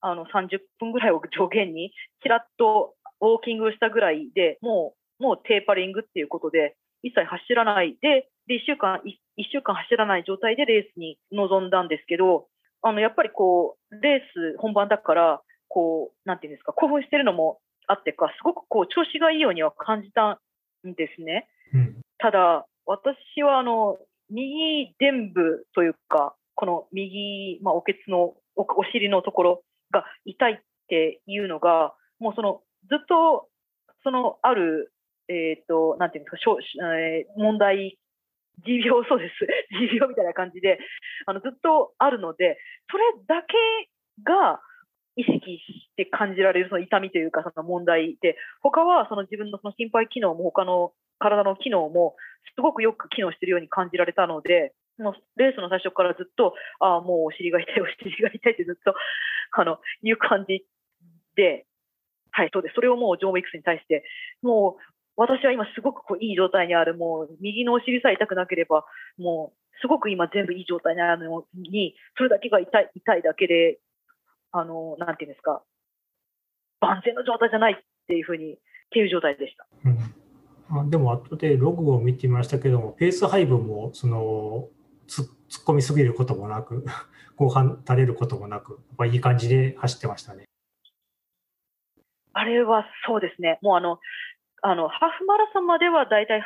[0.00, 9.12] あの30分ぐらいを上限に、ちらっとウォーキングしたぐらいでもう、もうテーパリングっていうことで、一切走らないで、で、1週間、1
[9.52, 12.48] 週間走らない状態でレースに臨んだんですけど、
[12.82, 14.20] あの、やっぱりこう、レー
[14.54, 20.40] ス本番だから、こう、なんていうんですか、興奮してるのもあってか、すごくこう、調子がいいようには感じた
[20.86, 21.48] んですね。
[21.72, 23.98] うん、ただ、私は、あの、
[24.30, 33.48] 右臀部というか、この右、まあ、おけつのお、お尻のところが痛いっていうのが、もうその、ずっと、
[34.02, 34.92] その、ある、
[35.28, 36.58] えっ、ー、と、なんていうんですか、しょ
[36.96, 37.98] えー、問題
[38.64, 39.34] 持病、そうです。
[39.78, 40.78] 持病みたいな感じで、
[41.26, 42.58] あの、ずっとあるので、
[42.90, 43.56] それだけ
[44.24, 44.60] が
[45.16, 52.16] 意識して感じられるその痛みというか、その問題で、他はその自分のその心肺機能も他の体の機能も
[52.54, 58.94] すごくよく機能しているように感じられたので、もうレースの最初からずっと、ああ、もうお尻が痛い、お尻が痛いってずっと、
[59.52, 60.64] あの、いう感じ
[61.36, 61.66] で、
[62.32, 62.74] はい、そうです。
[62.74, 64.04] それをもうジョン・ウィックスに対して、
[64.42, 64.82] もう
[65.16, 68.84] 私は今すごくこういい状態にある、もう右のお尻さえ痛くなければ、
[69.18, 73.78] もうすごく今全部いい状態にあるのに、それだけが痛い、痛いだけで、
[74.52, 75.62] あの、なんていうんですか、
[76.80, 78.58] 万全の状態じゃないっていうふうに、っ
[78.90, 79.66] ていう状態でした。
[79.84, 84.68] うん、あでも、後でログを見てみましたけども、ペース配分も、その、
[85.06, 86.84] 突っ込みすぎることもなく、
[87.36, 90.49] 後半垂れることもなく、やっぱいい感じで走ってましたね。
[92.32, 93.58] あれはそうですね。
[93.62, 93.98] もうあの、
[94.62, 96.42] あの、ハーフマラソンまでは大体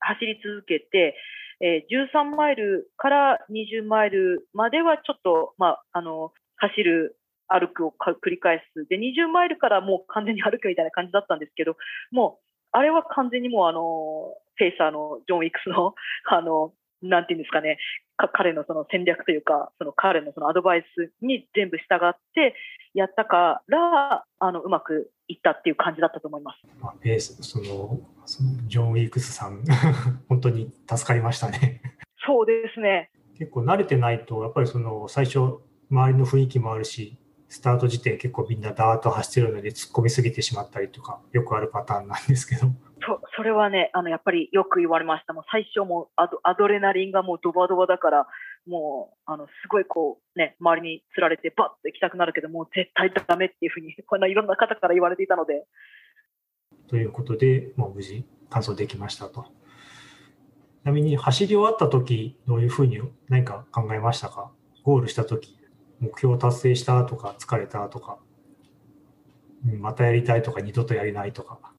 [0.00, 1.16] 走り続けて、
[1.60, 7.16] えー、13マイルから20マイルまではちょっと、まあ、あの、走る、
[7.48, 7.94] 歩くを
[8.24, 8.88] 繰り返す。
[8.88, 11.76] で、20マイルからもう完全に歩くみたいな感じだったんですけど、
[12.10, 15.94] もう、あれは完全にもうあの、フェイサーのジョン・ウィクスの、
[16.28, 16.72] あの、
[17.02, 17.78] なんていうんですかね、
[18.16, 22.54] か彼のその戦略というか、その彼のそのアドバイスに全部従って
[22.94, 26.58] やったから、あの、うまくいったっていう感じだったと思います。
[26.80, 29.62] まあ、ベース、その、そのジョン・ウィークスさん、
[30.28, 31.80] 本当に助かりましたね。
[32.26, 33.10] そうですね。
[33.38, 35.60] 結構慣れてないと、やっぱりその最初、
[35.90, 42.66] 周りの雰囲気もあるし、スタート時点結構みんなダーッと走ってるので突っ込みすぎてしまったりとか、よくあるパターンなんですけど。
[43.06, 45.32] そそれはね、あのやっぱりよく言われました。
[45.32, 48.26] もう最初もアドアドレナリンがもうドバドバだから、
[48.66, 55.66] もうあのすごいこうね、周りにつられてバッと行きたくなるけど、もう絶対ダメっていうふうに、 こんないろんな方から言われていたので。
[56.88, 59.44] ということで、まあ、無事完走できましたと。
[59.44, 59.46] ち
[60.84, 64.52] なみに走り終わった時、どういうふうに何か考えましたか？
[64.84, 65.58] ゴールした時、
[65.98, 68.20] 目標達成したとか、疲れたとか、
[69.64, 71.75] またやりたいとか、二度とやりないとか。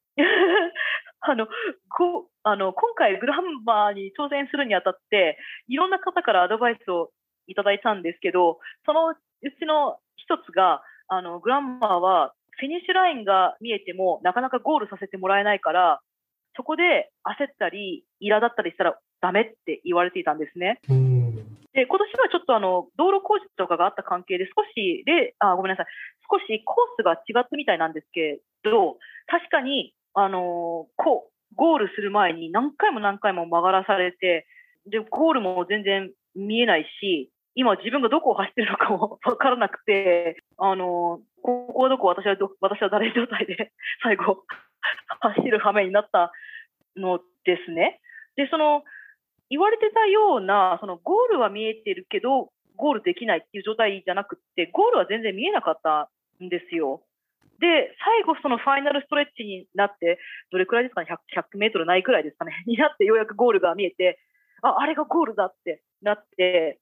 [1.30, 1.48] あの
[1.90, 5.38] こあの今回、グランマーに挑戦するにあたって、
[5.68, 7.12] いろんな方からアドバイスを
[7.48, 16.02] いただいたんですけど、そのうちの一つが、あのグランマーはフィニッシュラインが見えても、なかなかゴールさせてもらえないから、
[16.56, 20.80] そこで焦ったり、苛立ったりしたらダメって言われていたんですね。
[21.74, 25.86] で、今年はちょっとあの、道路工事とかがあった関係で少しで、あ、ごめんなさい。
[26.30, 34.48] 少しコースが違ったみたいなんですけど、確かにあのこう、ゴールする前に何回も何回も曲がらされて、
[34.88, 44.44] で、ゴールも全然見えないし、今自分がどこを走ってるのかも わからなくて、あの、ここはどこ私はど、私は誰状態で 最後
[45.22, 46.32] 走る羽目になった
[46.96, 48.00] のですね。
[48.38, 48.84] で、その、
[49.52, 56.10] 言われてたような、そのゴールは見えてるけど、ゴールできないっていう状態じゃなくて、ゴールは全然見えなかった
[56.44, 57.04] んですよ。
[57.60, 60.20] で、最後そのファイナルストレッチになって、
[60.52, 64.20] どれくらいですかね、100, 100メートルないくらいですかね、 になってようやくゴールが見えて、
[64.62, 66.80] あ、あれがゴールだってなって、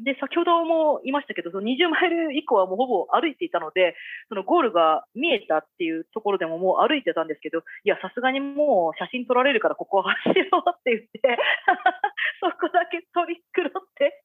[0.00, 3.94] で、先ほども言いましたけど、その20マイル以降はもうほぼ歩いていたので、
[4.30, 11.36] そのゴールが見えたっていうところでももう歩いてたんですけど、いや、さすがにもう写真撮られるからここは走ろうって言って、
[12.40, 14.22] そこだけ取り繕って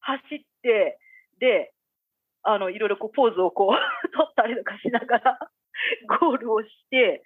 [0.00, 0.98] 走って、
[1.38, 1.72] で、
[2.42, 3.76] あの、いろいろこうポーズをこう
[4.14, 5.38] 取ったりとかしながら
[6.20, 7.22] ゴールをして、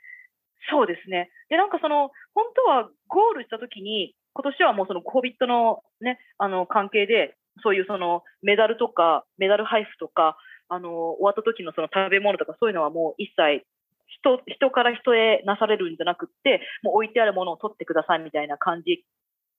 [0.71, 1.31] そうですね。
[1.49, 10.37] で、なんかその、本当はゴールした時に、今年はもうその COVID のね、あの関係で、そういうそのメダルとか、メダル配布とか、
[10.69, 13.65] あの、終わった時のその食べ物とかそういうのはもう一切
[14.07, 19.05] 人、人から人へなされるんじゃなくって、もう置いてあるものを取ってくださいみたいな感じ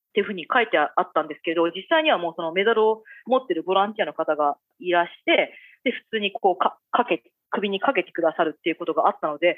[0.10, 9.58] っていうふうに書いてあったんですけど、実際にはもうそのメダルを持ってるボランティアの方がいらして、で、普通にこうか、かけ、首にかけてくださるっていうことがあったので、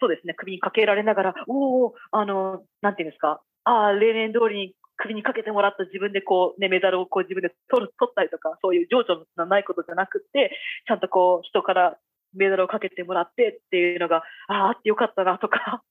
[0.00, 10.50] そうですね、首にかけられながら、おお、あの、なんていうんですか、ああ、例年通りに首にかけてもらった自分でこう、ね、メダルをこう自分で取る、取ったりとか、そういう情緒のないことじゃなくて、
[10.86, 11.98] ちゃんとこう、人から
[12.34, 15.82] メダルをかけてもらってっていうのが、ああ、あってよかったなとか、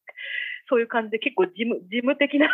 [0.70, 2.50] そういう感じで結構事務、事務的な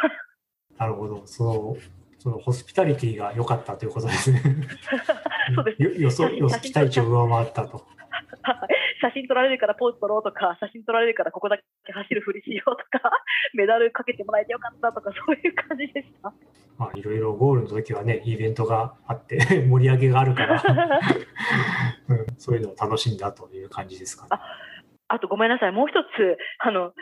[0.77, 1.21] なるほど。
[1.25, 1.77] その、
[2.19, 4.41] そのホスピタリティが良かったということですね。
[5.55, 6.01] そうです。
[6.01, 7.85] 予想、予想期待値を上回ったと。
[9.01, 13.11] 写真撮られるからポーズ撮ろうとか、写真撮られるからここだけ走るふりしようとか、
[13.53, 16.31] メダルかけてもらえてよかったとか、そういう感じでした。
[16.77, 20.63] まあ、いろいろゴールの時はね、イベントがあって盛り上げがあるから
[22.09, 24.29] うん、そういうのを楽しんだという感じですかね。
[24.31, 24.41] あ
[25.07, 26.93] あとごめんなさい、もう一つ、あの、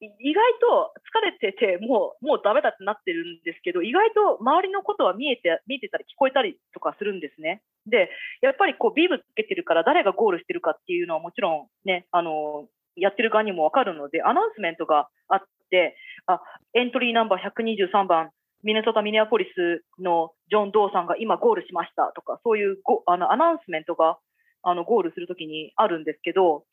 [0.00, 7.62] 意外と疲れてて、もう、もうダメだってなってるんですけど、意外と周りのことは見えて、見えてたり聞こえたりとかするんですね。
[7.86, 8.10] で、
[8.42, 15.40] やっぱりこうビームつけてるから誰がゴールしてるかっていうのはもちろんね、あの、やってる側にもわかるので、アナウンスメントがあっ
[15.70, 16.40] て、あ、
[16.74, 18.30] エントリーナンバー123番、
[18.64, 24.18] ミネソタ・ミネアポリスのジョン・ドーさんが今ゴールしましたとか、そういうごあのアナウンスメントが
[24.62, 26.64] あのゴールするときにあるんですけど、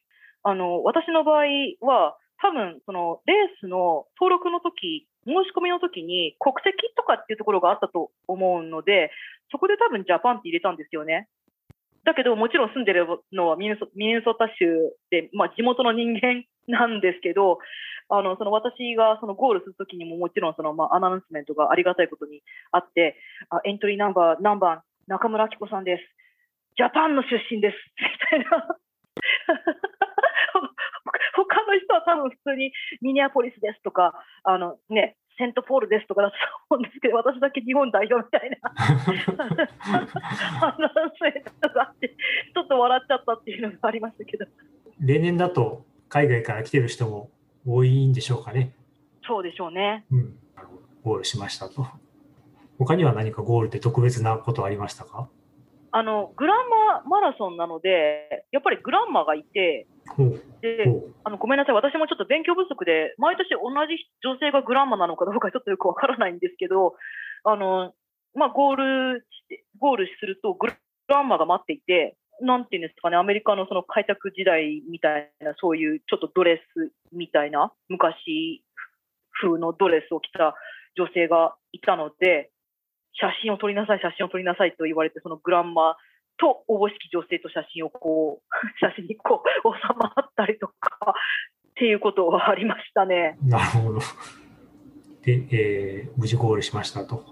[0.44, 1.46] あの、私の場合
[1.80, 9.12] は、多分、そのレースの登録の時、申し込みの時に国籍とかっていうところがあったと思うので、
[9.52, 11.30] そこで多分ジャパンって入れたんですよね。
[12.04, 17.60] だけど、もちろん住んでるのはミネソソタ州で、まあ、地元の人間なんですけど、
[18.10, 23.16] あのその私がそのゴールするときにももちろんその、まあ、アナウンスメントがありがたいことにあって、
[23.50, 26.04] あエントリーナンバー何番、中村明子さんです。
[26.76, 27.76] ジャパンの出身です。
[28.36, 28.68] みたいな。
[31.74, 32.72] 他の人は多分普通に
[33.02, 34.14] ミニアポリスですとか、
[34.44, 36.36] あのね、セントポールですとかだと
[36.70, 38.58] 思うんですけど、私だけ日本代表みたいな
[40.62, 44.46] アナウンスメントがあって、ちょっと笑っちゃったっていうのがありましたけど。
[45.00, 47.32] 例年だと海外から来てる人も
[47.66, 48.74] 多いんでしょうかね。
[49.26, 50.06] そうでしょうね。
[50.12, 50.36] うん、
[51.04, 51.88] ゴールしましたと。
[52.78, 55.30] 他には何かゴールで特別なことありましたか？
[55.92, 56.58] あのグラン
[57.06, 59.88] ママラソンなので、やっぱりグランマがいて、
[60.62, 60.86] で
[61.24, 66.96] あのごめんなさい、私もちょっと勉強不足で、毎年同じ女性がグランマなのかどうか ちょっとよくわからないんですけど、
[67.44, 67.94] あの
[68.36, 69.28] まあ、ゴール
[69.80, 70.68] ゴールするとグ
[71.08, 78.64] ランマが待っていて、なんていうんですかね、アメリカのその開拓時代みたいな、そういうちょっとドレスみたいな、昔
[79.42, 80.56] 風のドレスを着た
[80.96, 82.52] 女性がいたので、
[83.14, 85.96] 写真を撮りなさい、写真を撮りなさいと言われて、そのグランマ
[86.38, 90.74] とおぼしき女性と写真をこう、 写真にこう収まったりとか
[91.70, 93.38] っていうことはありましたね。
[93.44, 94.00] なるほど。
[95.24, 97.24] で、えー、無事ゴールしましたと。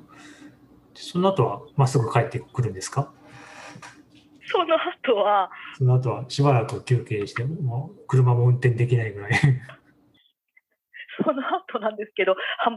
[0.94, 3.14] その後はまっすぐ帰ってくるんですか？
[4.52, 9.32] その後は、その後はしばらく休憩して、もう車も運転できないぐらい
[11.24, 12.36] その後なんですけど、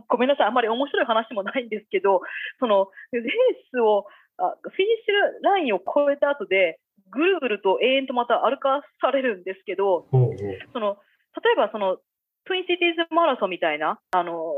[0.08, 2.20] ごめんなさい、あんまり面白い話もないんですけど、
[2.60, 3.24] そのレー
[3.72, 4.06] スを、
[4.38, 6.78] あフィニッシュラインを越えた後で、
[7.10, 10.36] ぐるぐると永遠とまた歩かされるんですけど、おうおう。
[10.72, 10.96] その
[11.42, 11.98] 例えばその、
[12.46, 14.52] トゥインシティーズマラソンみたいなあの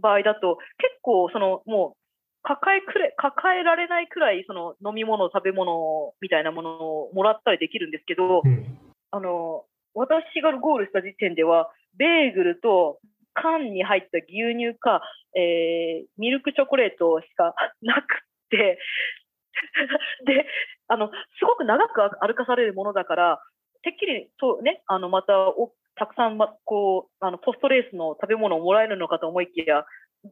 [0.00, 1.98] 場合だと、結構そのもう
[2.42, 8.78] 抱えくれ抱えられないくらいその飲み物、食べ物みたいなものをもらったりできるんですけど、うん、
[9.10, 9.64] あの
[9.94, 13.00] 私がゴールした時点では、ベーグルと
[13.34, 15.02] 缶に入った牛乳か、
[15.36, 18.27] えー、ミルクチョコレートしかなくて
[20.26, 20.46] で
[20.88, 23.42] あのすごく長く歩かされるものだから
[23.82, 29.84] てっきりそう、ね、あのまたおたくさん、ま、こうあのポストレースの食べ物をもらえるのかと思いきや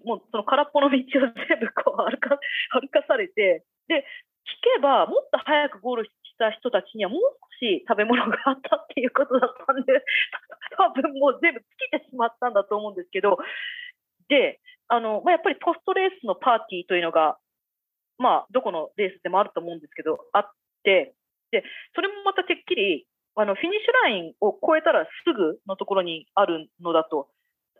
[0.04, 1.02] もうその空っぽの道を
[1.48, 2.38] 全部こう歩か
[2.80, 4.02] 歩かされてで聞
[4.76, 7.20] けばもっと早くゴールした人たちにはもう
[7.60, 10.04] 少し食べ物があったっていうことだったんで
[10.76, 11.66] 多分もう全部尽
[11.98, 13.38] きてしまったんだと思うんですけど、
[14.28, 17.38] で、あの、まあ、やっぱりポストレースのパーティーというのが、
[18.18, 20.50] まあ、どこのレースでもあると思うんですけど、あっ
[20.82, 21.14] て、
[21.50, 21.62] で、
[21.94, 23.06] それもまたてっきり、
[23.36, 27.28] あの、フィニッシュラインを越えたらすぐのところにあるのだと、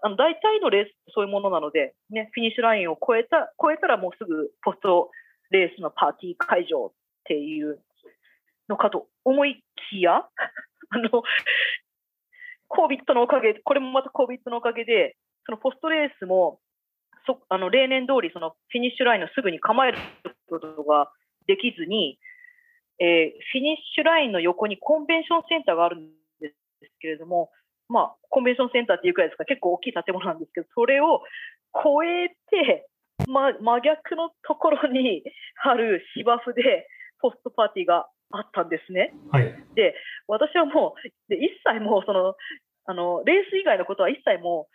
[0.03, 5.11] あの、大体のレースそういうものなので、ね、フィニッシュラインを越えた、越えたらもうすぐポスト
[5.51, 6.93] レースのパーティー会場っ
[7.25, 7.81] ていう
[8.69, 10.29] のかと思いきや、
[10.91, 11.23] あの、
[12.69, 15.17] コービットのおかげ、これもまたコービットのおかげで、
[15.47, 16.61] そのポストレースも、
[17.27, 19.99] そあの例年通りそのフィニッシュラインのすぐに構える
[20.49, 21.11] ことが
[21.47, 22.19] できずに、
[22.99, 26.09] えー、フィニッシュラインの横にコンベンションセンターがあるん
[26.41, 26.55] です
[27.01, 27.51] けれども、
[27.89, 31.23] まあ、コンベンションセンターっていうくらいですか、結構大きい建物なんですけど、それを
[31.75, 32.89] 越えて、
[33.29, 35.23] ま、真逆のところに
[35.63, 36.89] ある芝生で
[37.21, 39.15] ポストパーティーがあったんですね。
[39.31, 39.95] はい、で
[40.27, 42.35] 私はもうで一切もうその
[42.87, 44.69] あのレース以外のことは一切も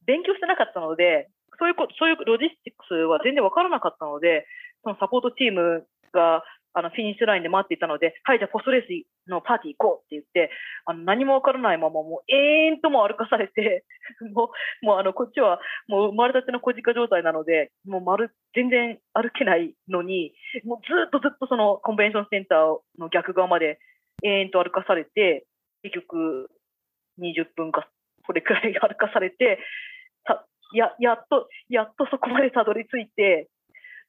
[0.00, 1.28] う勉強してなかったので
[1.58, 4.46] そういうこそういうロジスティックスは全然分からなかったので
[4.82, 6.42] そのサポートチームが
[6.74, 8.86] あのフィニッシュラインで待っていたので、はい、じゃあポストレース
[9.28, 10.50] のパーティー行こうって言って、
[10.86, 13.84] あの何もわからないまま、もう永遠とも歩かされて、
[14.32, 14.52] も
[14.82, 20.34] うもうあのこっちはもう生まれたての小鹿状態なので、もう丸全然歩けないのに、
[20.64, 23.78] もうずっとずっとそのコンベンションセンターの逆側まで
[24.22, 25.46] 永遠と歩かされて、
[25.82, 26.50] 結局
[27.18, 27.88] 20分か、
[28.26, 29.58] それくらい歩かされて、
[30.72, 33.48] ややっと、やっとそこまでたどり着いて、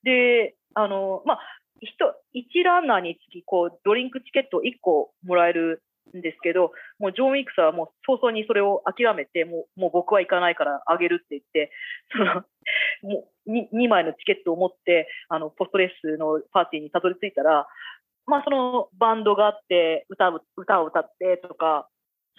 [0.04, 1.40] で、あの、まあ、
[1.82, 5.82] 1ランナーにつきこうドリンクチケット1個もらえる
[6.18, 11.72] んですけど、もうジョン・ウィクスはもう早々にそれを諦めて、もうもう僕は行かないからあげるって言って、
[12.12, 12.44] その
[13.04, 17.68] もう 2, 2枚のチケットを持ってあのポストレースのパーティーにたどり着いたら、
[18.26, 21.88] まあ、そのバンドがあって歌歌を歌ってとか、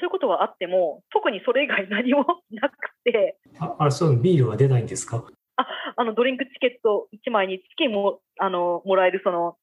[0.00, 2.74] そういうことはあっても、特にそれ以外何もなく
[3.04, 3.38] て。
[3.58, 5.24] ああそうビールは出ないんですか？
[5.56, 9.56] ああのドリンクチケット1枚につきもあのもらえるその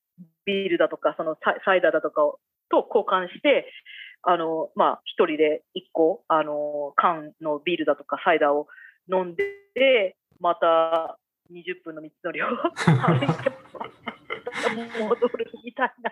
[0.46, 1.36] ビールだとかその
[1.66, 3.66] サイダーだとかをと交換して
[4.22, 8.68] あの、まあ、1人で1個あの缶のビールだとかサイダーを
[9.12, 11.18] 飲んでまた
[11.52, 13.28] 20分の道のりを歩いて
[15.02, 16.12] 戻るみたいな。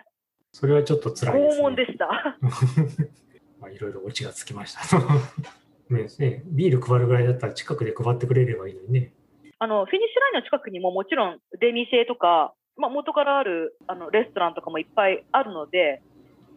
[0.52, 1.60] それはちょっと辛いです、ね。
[1.60, 2.08] 拷問でした。
[3.66, 4.80] まあ、いろいろオチがつきました。
[5.90, 9.12] ねね、ビール配るぐらいだったら近くで配ってくれればいいのにね。
[9.58, 16.02] あのフィニッシュラインの近くにももちろん出店とか、まあ、元からあるあのレストランとかもいっぱいあるので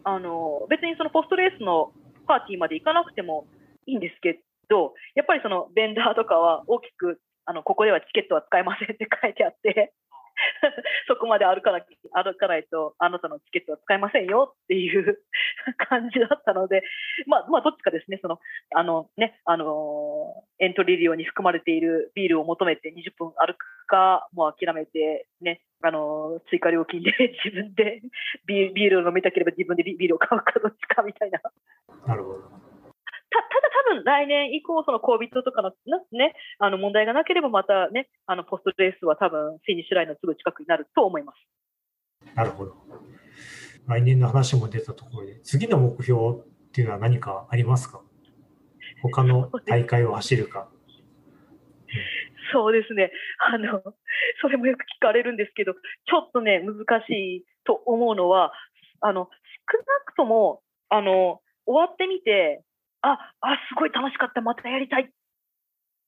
[0.04, 1.92] あの別にそのポストレースの
[2.26, 3.46] パーティーまで行かなくても
[3.86, 9.94] いいんですけどやっぱりそのベンダーとかは大きくあのここではチケットは使えませんって書いてあって
[11.08, 11.80] そこまで歩かな
[12.12, 15.18] 歩かないとあなたのチケットは使えませんよっていう
[15.88, 16.82] 感じだったので、
[17.26, 18.38] まあ、まあどっちかですねその
[18.74, 27.12] あのねあのエントリー料に含まれているビールを求めて20分歩くかもう諦めてねあの追加料金で
[27.44, 28.02] 自分で
[28.46, 31.40] ビールビールを飲みたければ自分でビールを買うかどっちかみたいな。
[32.06, 32.59] なるほど。
[33.30, 35.72] たただ多分来年以降、その COVID とかの,、
[36.12, 42.34] ね、あの問題がなければ、またね、あのポストレースは多分フィニッシュラインのすぐ近くになると思います。
[42.34, 42.76] なるほど。
[43.86, 48.02] 来年の話も出たところで、次の目標っていうのは何かありますか？
[49.02, 50.68] 他の大会を走るか。
[52.52, 53.12] そうですね。
[53.38, 53.80] あの、
[54.42, 58.52] それもよく聞かれるんですけど、ちょっとね、難しいと思うのは、
[59.00, 59.28] あの、
[59.72, 62.62] 少なくとも、あの、終わってみて、
[63.02, 65.10] あ、あ、すごい楽しかった、またやりたい、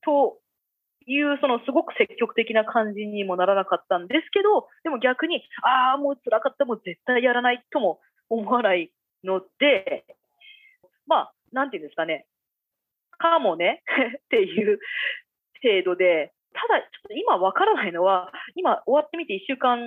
[0.03, 0.39] と
[1.07, 8.91] いう、そのすごく積極的な感じにもならなかったんですけど、でも逆に、ああ、もう辛かった、もう絶対やらないとも思わない
[9.23, 10.05] ので、
[11.07, 12.25] まあ、なんていうんですかね、
[13.17, 13.83] かもね。
[14.25, 14.79] っていう
[15.63, 16.33] 程度で、
[16.67, 19.77] だ、ちょっと今わからないのは、今終わってみて1週間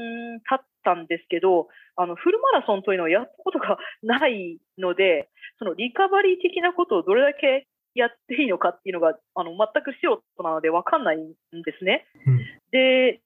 [0.49, 11.33] 経ったんですけど、あのフルマラソンというのをやったことがないので、そのリカバリー的なことをどれだけやっていいのかっていうのがあの全く素人なので分かんないん
[11.65, 12.07] ですね。
[12.27, 12.39] うん、
[12.71, 13.21] で、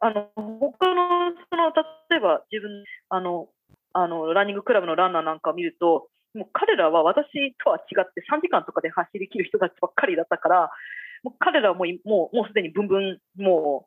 [0.00, 1.72] あの他のその
[2.10, 3.48] 例えば自分あの
[3.92, 7.26] あのランニングクラブのランナーなんかを見ると、もう彼らは私
[7.64, 10.70] とは違って3時間とかで走り切る人たちばっかりだったから、
[11.22, 13.86] もう彼らはもうもうもうすでにブンブンも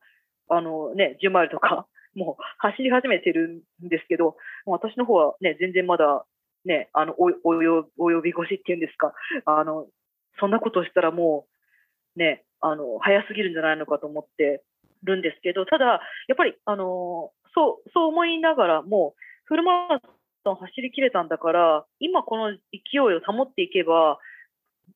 [0.50, 6.26] うあのね10マイルとか もう走り始めてるんですけど、私の方はね全然まだ
[6.64, 9.14] ねあのおおよ及び腰っていうんですか、
[9.46, 9.88] あの
[10.40, 11.48] そんなことをしたらも
[12.16, 14.62] うねあの早すぎるんじゃないのかと思って
[15.02, 15.86] るんですけど、ただ
[16.28, 19.16] やっぱりあのそうそう思いながらも
[19.46, 20.02] フルマラ
[20.44, 24.20] ソン走り切れたんだから、今この勢いを保っていけば。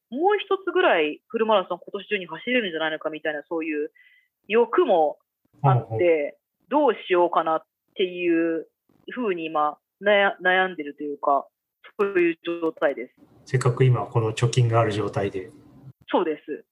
[0.09, 3.91] もう一つぐらいフルマラソン今年中に走れるんじゃないのかみたいなそういう
[4.47, 5.17] 欲も
[5.61, 6.37] あって、
[6.69, 7.63] どうしようかなっ
[7.95, 8.67] ていう
[9.11, 11.47] ふうに今悩んでるというか、
[11.99, 13.13] そういう状態です。
[13.45, 15.51] せっかく今この貯金がある状態で。
[16.09, 16.65] そうです。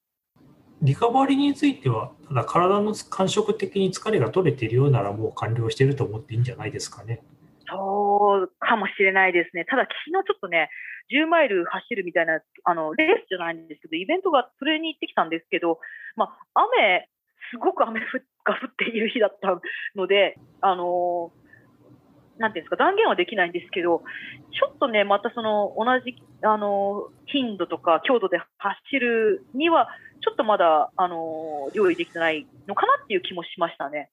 [0.82, 7.24] リカバリーについては、ただ体の感触的に疲れが取れているようならもう完了していると思っていいんじゃないですかね。
[8.18, 9.66] そうかもしれないですね。
[9.66, 10.70] ただ昨日ちょっとね、
[11.12, 15.80] 10マイル走るみたいな、あの、レースじゃないんですけど、イベントがそれに行ってきたんですけど、
[16.16, 17.10] まあ、雨、
[17.52, 19.60] すごく雨が降っている日だった
[19.96, 21.32] ので、あの
[22.38, 24.04] なんていうんですか、断言はできないんですけど、
[24.52, 29.88] ちょっとね、またその同じ、あの頻度とか強度で走るには、
[30.22, 34.10] ちょっとまだ、あの用意できてないのかなっていう気もしましたね。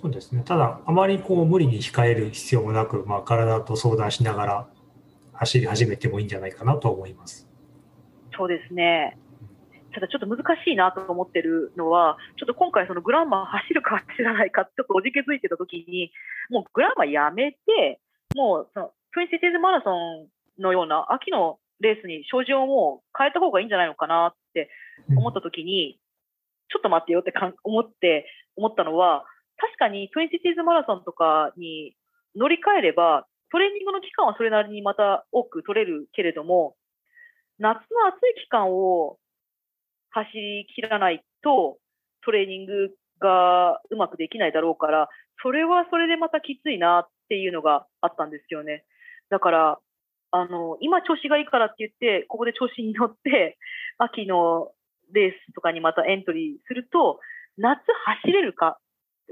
[0.00, 0.42] そうですね。
[0.44, 4.68] ただ、あまりこう無理に控える必要もなく、まあ、体と相談しながら
[5.32, 7.48] 走り始めてもいいんじゃないかなと思います。
[8.36, 9.18] そうですね。
[9.92, 16.12] ただちょっと難しいなと思ってるのは、ちょっと今回そのグランマー走るか走らないか、ちょっとおじけづいてた時に、
[16.50, 18.00] もうグランマーやめて、
[18.34, 20.28] もうそのトゥインシティーズマラソン
[20.60, 24.68] のような秋のレースに照準をもう変えた方がいいんじゃないのかなって
[25.16, 25.98] 思った時に、
[26.68, 28.26] ちょっと待ってよってかん思って、
[28.56, 29.24] 思ったのは、
[29.58, 31.94] 確かにトゥインシティーズマラソンとかに
[32.34, 36.76] 乗り換えれば、トレーニングの期間はそれなりにまた多く取れるけれども、
[37.58, 39.18] 夏の暑い期間を
[40.10, 41.78] 走り切らないと
[42.24, 42.90] トレーニング
[43.20, 45.08] がうまくできないだろうから、
[45.42, 48.84] それはそれでまたきついなっていうのがあったんですよね。
[49.30, 49.78] だから、
[50.32, 53.58] あの、今調子がいいからって言って、ここで調子に乗って、
[53.98, 54.72] 秋の
[55.12, 57.20] レースとかにまたエントリーすると、
[57.56, 57.80] 夏
[58.22, 58.78] 走れるか、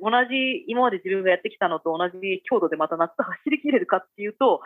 [0.03, 4.61] 同じ今まで自分がやってきたのと同じ強度でまた夏走りきれるかっていうと、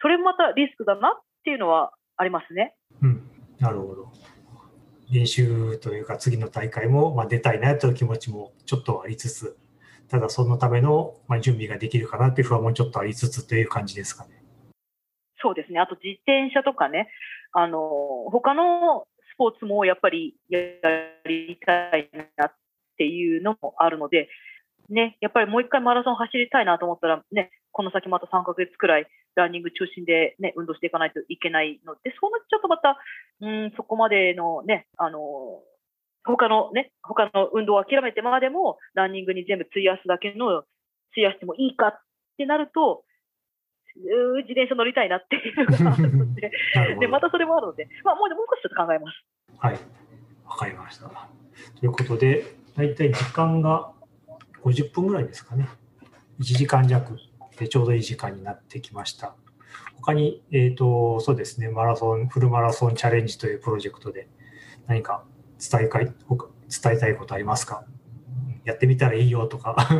[0.00, 2.74] それもまたリスクだなっていうのはありますね。
[3.02, 3.22] うん、
[3.58, 4.12] なるほど。
[5.10, 9.58] 練習というか次の大会も、まあ、出たいなという気持ちもちょっとありつつ、
[10.08, 14.42] ただそのための、まあ、準備ができるかなという不安もちょっとありつつという感じですかね。
[15.42, 15.80] そうですね。
[15.80, 17.08] あと自転車とかね、
[17.52, 17.78] あの、
[18.30, 20.58] 他のスポーツもやっぱりや
[21.26, 22.54] りたいなっ
[22.96, 24.28] ていうのもあるので、
[24.88, 32.98] ね、やっぱりもう一回マラソン走りたいなと思ったら、ね、この先また3ヶ月くらいランニング中心で、ね、運動していかないといけないので、そうなっちゃうとまた、
[33.40, 35.18] うん、そこまでのね、あの、
[36.24, 40.64] 他のね、他の運動を諦めてまでも、ランニングに全部費やすだけの、
[41.12, 42.00] 費やしてもいいかっ
[42.36, 43.04] てなると、
[43.94, 46.50] 自転車乗りたいなっていうのが あるので、
[47.00, 49.24] でまたそれもあるので、まあ、もうもう少しちょっと考えます。
[49.58, 49.74] はい、
[50.46, 51.08] わかりました。
[51.78, 52.44] ということで、
[52.76, 53.92] 大体時間が
[54.64, 55.68] 50分ぐらいですかね。
[56.40, 57.18] 1時間弱
[57.58, 59.34] でちょうどいい時間になってきました。
[59.96, 64.28] 他に、えっ、ー、と、そうですね、マラソン、フルマラソンチャレンジというプロジェクトで
[64.86, 65.24] 何か
[65.58, 66.14] 伝えかい伝
[66.94, 67.84] えたいことありますか？
[68.64, 69.76] やってみたらいいよとか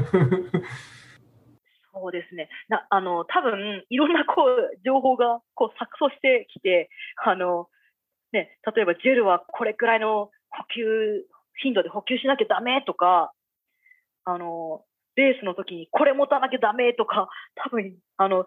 [1.93, 2.49] そうですね。
[2.69, 6.89] なあの多分いろんなこう情報がこう錯綜してきて、
[7.25, 7.69] あの
[8.33, 11.25] ね、例えばジェルはこれくらいの補給
[11.63, 13.33] 頻度で補給しなきゃダメとか、
[14.25, 14.83] あの
[15.17, 18.45] レースの時にこれ持たなきゃダメとか、多分あの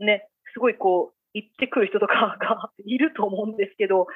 [0.00, 4.06] ね、すごいこう言ってくる人とかがいると思うんですけど、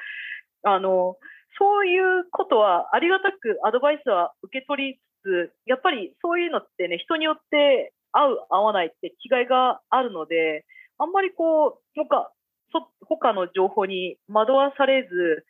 [0.63, 1.17] あの
[1.57, 10.65] そういうことはありがたくアドバイスは受け取りつつ、やっぱりそういうのってね、人によって合う、合わないって違いがあるので、
[10.99, 12.31] あんまりこう、他、
[13.01, 15.45] 他の情報に惑わされず、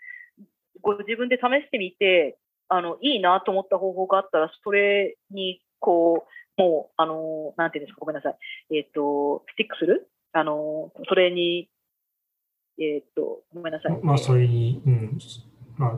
[0.81, 2.37] ご自分で試してみて、
[2.69, 6.25] あの、いいなと思った方法があったら、それに、こ
[6.57, 8.37] う、もう、あの、なんていうんですか、ごめんなさい。
[8.75, 10.09] えっ、ー、と、スティックする？
[10.31, 11.69] あの、それに、
[12.79, 13.99] えっ、ー、と、ごめんなさい。
[14.01, 15.17] まあ、それに、うん、
[15.77, 15.91] まあ、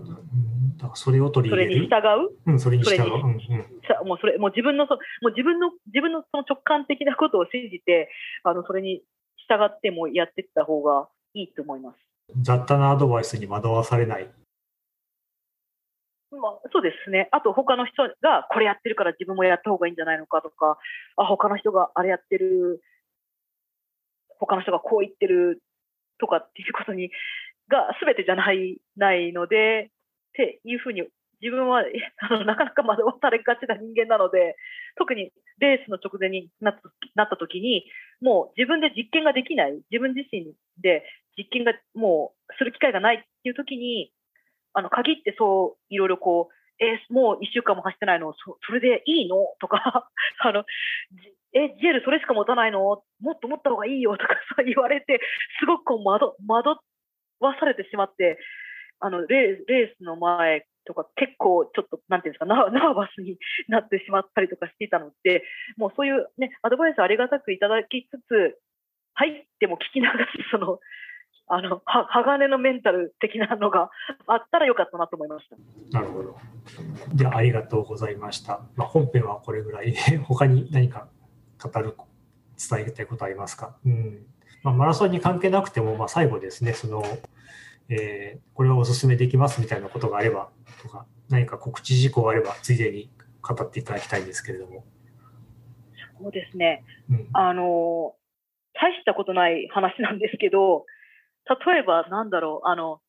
[0.77, 1.73] だからそれを取り入れる。
[1.73, 2.51] それに従う？
[2.51, 3.05] うん、それに従う。
[3.05, 8.09] うんうん、もうそれ、もう自分の、もう自分の、自分のその直感的なことを信じて、
[8.43, 9.03] あの、それに
[9.47, 11.97] 従ってもやっていった方がいいと思います。
[12.41, 14.27] 雑多なアドバイスに惑わされない。
[16.31, 17.29] まあ、そうですね。
[17.31, 20.77] あと、他の人がこれやってるから自分もやった方がいいんじゃないのかとか、
[21.17, 22.81] あ、他の人があれやってる、
[24.39, 25.61] 他の人がこう言ってる
[26.19, 27.09] とかっていうことに
[27.69, 29.91] が全てじゃないないので、っ
[30.33, 31.03] ていうふうに
[31.41, 31.83] 自分は
[32.19, 34.55] あのなかなか惑わされがちな人間なので、
[34.97, 36.81] 特にレースの直前になった
[37.15, 37.85] なった時に、
[38.21, 41.05] もう自分で実験ができない、自分自身で
[41.37, 44.11] 実験がもうする機会がないっていう時に、
[44.75, 48.33] あの限ってそういろいろこう、えー、もう1週間も走ってないの？
[48.33, 49.37] そ、それでいいの？
[49.59, 50.09] とか、
[50.39, 50.65] あの、
[51.53, 52.79] え、ジェルそれしか持たないの？
[52.81, 54.17] もっと持った方がいいよ？
[54.17, 55.19] とか そう言われて、
[55.59, 56.79] すごくこう惑惑
[57.39, 58.37] わされてしまって、
[58.99, 65.43] あのレレースの前とか結構ちょっと、なんていうんですか、ナーバスになってしまったりとかしていたので、
[65.77, 68.59] もうそういうね、アドバイスありがたくいただきつつ、
[69.15, 70.79] 入っても聞きながら、その、
[71.47, 73.89] あの、は鋼のメンタル的なのが
[74.27, 75.47] あったらよかったなと思いまし
[75.91, 75.99] た。
[75.99, 76.37] なるほど。
[77.13, 78.61] では、ありがとうございました。
[78.75, 81.07] まあ、本編はこれぐらいで、 他に何か
[81.61, 81.95] 語る、
[82.57, 84.25] 伝えたいことありますか、うん
[84.63, 87.03] まあ、マラソンに関係なくても、まあ、最後ですね、その、
[87.89, 90.49] えー、これはお勧めできますみたいなことがあれば、
[90.81, 94.83] とか、何か告知事項があれば、ついでに語っていただきたいんですけれども。
[96.19, 96.83] そうですね。
[97.09, 98.15] うん、あの、
[98.73, 100.85] 大したことない話なんですけど、
[101.65, 103.01] 例えば、なんだろう、あの、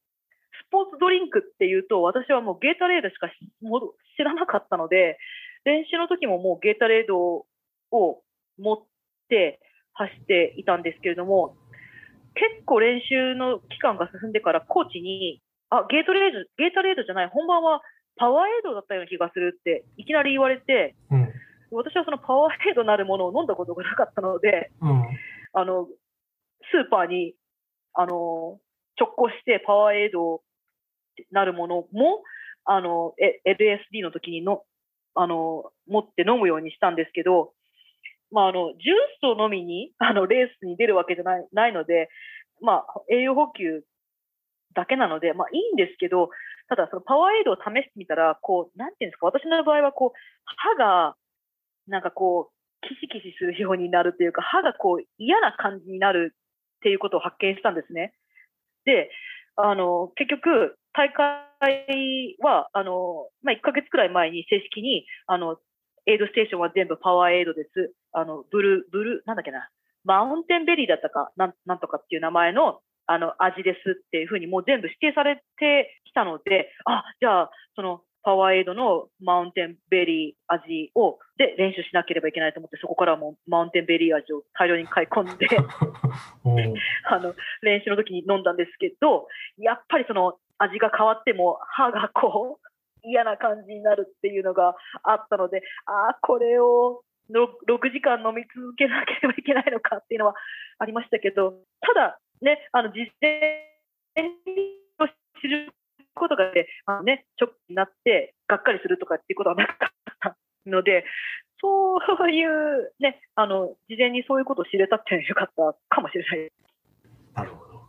[0.69, 5.19] スポーツドリンクっていうと、私はもうゲータレードしか知らなかったので、
[5.65, 7.47] 練習の時ももうゲータレード
[7.91, 8.23] を
[8.59, 8.79] 持っ
[9.29, 9.61] て
[9.95, 11.57] 走っていたんですけれども、
[12.35, 17.81] 結構練習の期間が進んでからコーチに、あ、ゲートレード、ゲータレードじゃない、本番は
[18.17, 21.29] パワーエイドだったような気がするっていきなり言われて、うん、
[21.71, 25.05] 私はそのパワーエイドなるものを飲んだことがなかったので、うん、
[25.53, 25.87] あの、
[26.71, 27.35] スーパーに、
[27.97, 28.59] あの、
[28.99, 30.43] 直行してパワーエイド
[31.31, 32.23] なるものも、
[32.65, 33.15] あの、
[33.47, 34.63] LSD の時にの、
[35.15, 37.53] あの、持って飲むようにしたんですけど、
[38.31, 42.09] まあ、あの、ジュースを飲みに、あの、レースに出るわけじゃないないので、
[42.61, 43.83] まあ、栄養補給
[44.75, 46.31] だけなので、まあ、いいんですけど、
[46.69, 51.17] ただ、そのパワーエイドを試してみたら、こう、なんていうんですか、私の場合は、こう、歯が、
[51.87, 56.35] なんかこう、キシキシするようになるというか、歯がこう、嫌な感じになる
[56.87, 58.15] っていうことを発見したんですね。
[58.85, 59.11] で、
[59.57, 65.59] あの、結局、大会は、あの、まあ、1ヶ月くらい前に正式に、あの、
[66.07, 67.93] エイドステーションは全部パワーエイドです。
[68.13, 69.69] あの、ブルー、ブルー、なんだっけな、
[70.05, 85.47] マウンテンベリーだったか、なんなんとかっていう名前の、あの、味ですっていうふうにもう全部指定されてきたので、あ、じゃあ、その、パワーエイドのマウンテンベリー味を、で、練習しなければいけないと思って、そこからもうマウンテンベリー味を大量に買い込んで
[87.07, 94.75] あの、練習の時に飲んだんですけど、やっぱりその味が変わっても歯がこう、嫌な感じになるっていうのが
[95.05, 97.47] あったので、ああ、これを6
[97.93, 100.35] 時間飲み続けなければいけないのかっていうのは
[100.81, 103.71] ありましたけど、ただ、ね、あの事前
[104.47, 104.77] に
[105.41, 105.76] 知る
[106.17, 109.77] ことがね、あのね、ショックになって、がっかりするとかっていうことはなかっ
[110.21, 110.37] た
[110.67, 111.05] ので、
[111.61, 116.53] そういう、ね、あの事前にそういうことを知れたってよかったかもしれない。
[117.35, 117.81] なるほど。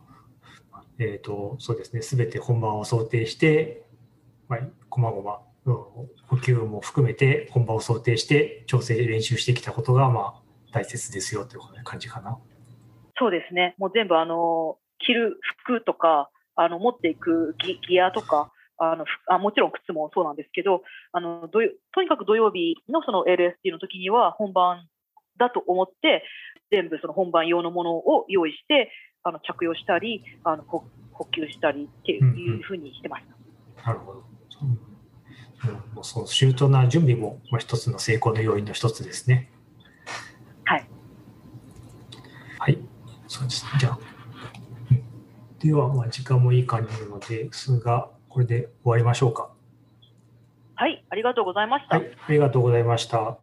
[0.98, 3.84] えっ、ー、と、そうですね、すべて本番を想定して、
[4.48, 5.40] まあ、こまごま、
[6.26, 12.38] 補給も含めて本番を想定して調整練習してきたことが、まあ、大切ですよという感じかな。
[13.18, 13.74] そうですね。
[13.78, 24.86] もう全部あの、着る服とか、あの、持っていくギギアとか、あのあもちろん靴もそうなんですけどあのとにかく土曜日のその LSD の時には本番
[25.36, 26.22] だと思って
[26.70, 28.92] 全部その本番用のものを用意して
[29.24, 30.84] あの着用したりあの補
[31.34, 33.34] 給したりっていうふうにしてました。
[33.34, 33.40] うん
[33.78, 34.24] うん、なるほど、
[34.62, 39.50] うん、もうその周到な準備も、まあ、一つの成功の要因の一つですね。
[40.64, 40.88] はい。
[42.60, 42.78] はい、
[43.26, 43.70] そうですね。
[43.80, 43.98] じゃあ、
[45.68, 49.50] では、まあ、時間もいい感じなのですが、これで終わりましょうか。
[50.74, 51.98] はい、ありがとうございました。
[51.98, 53.36] はい、ありがとうございました。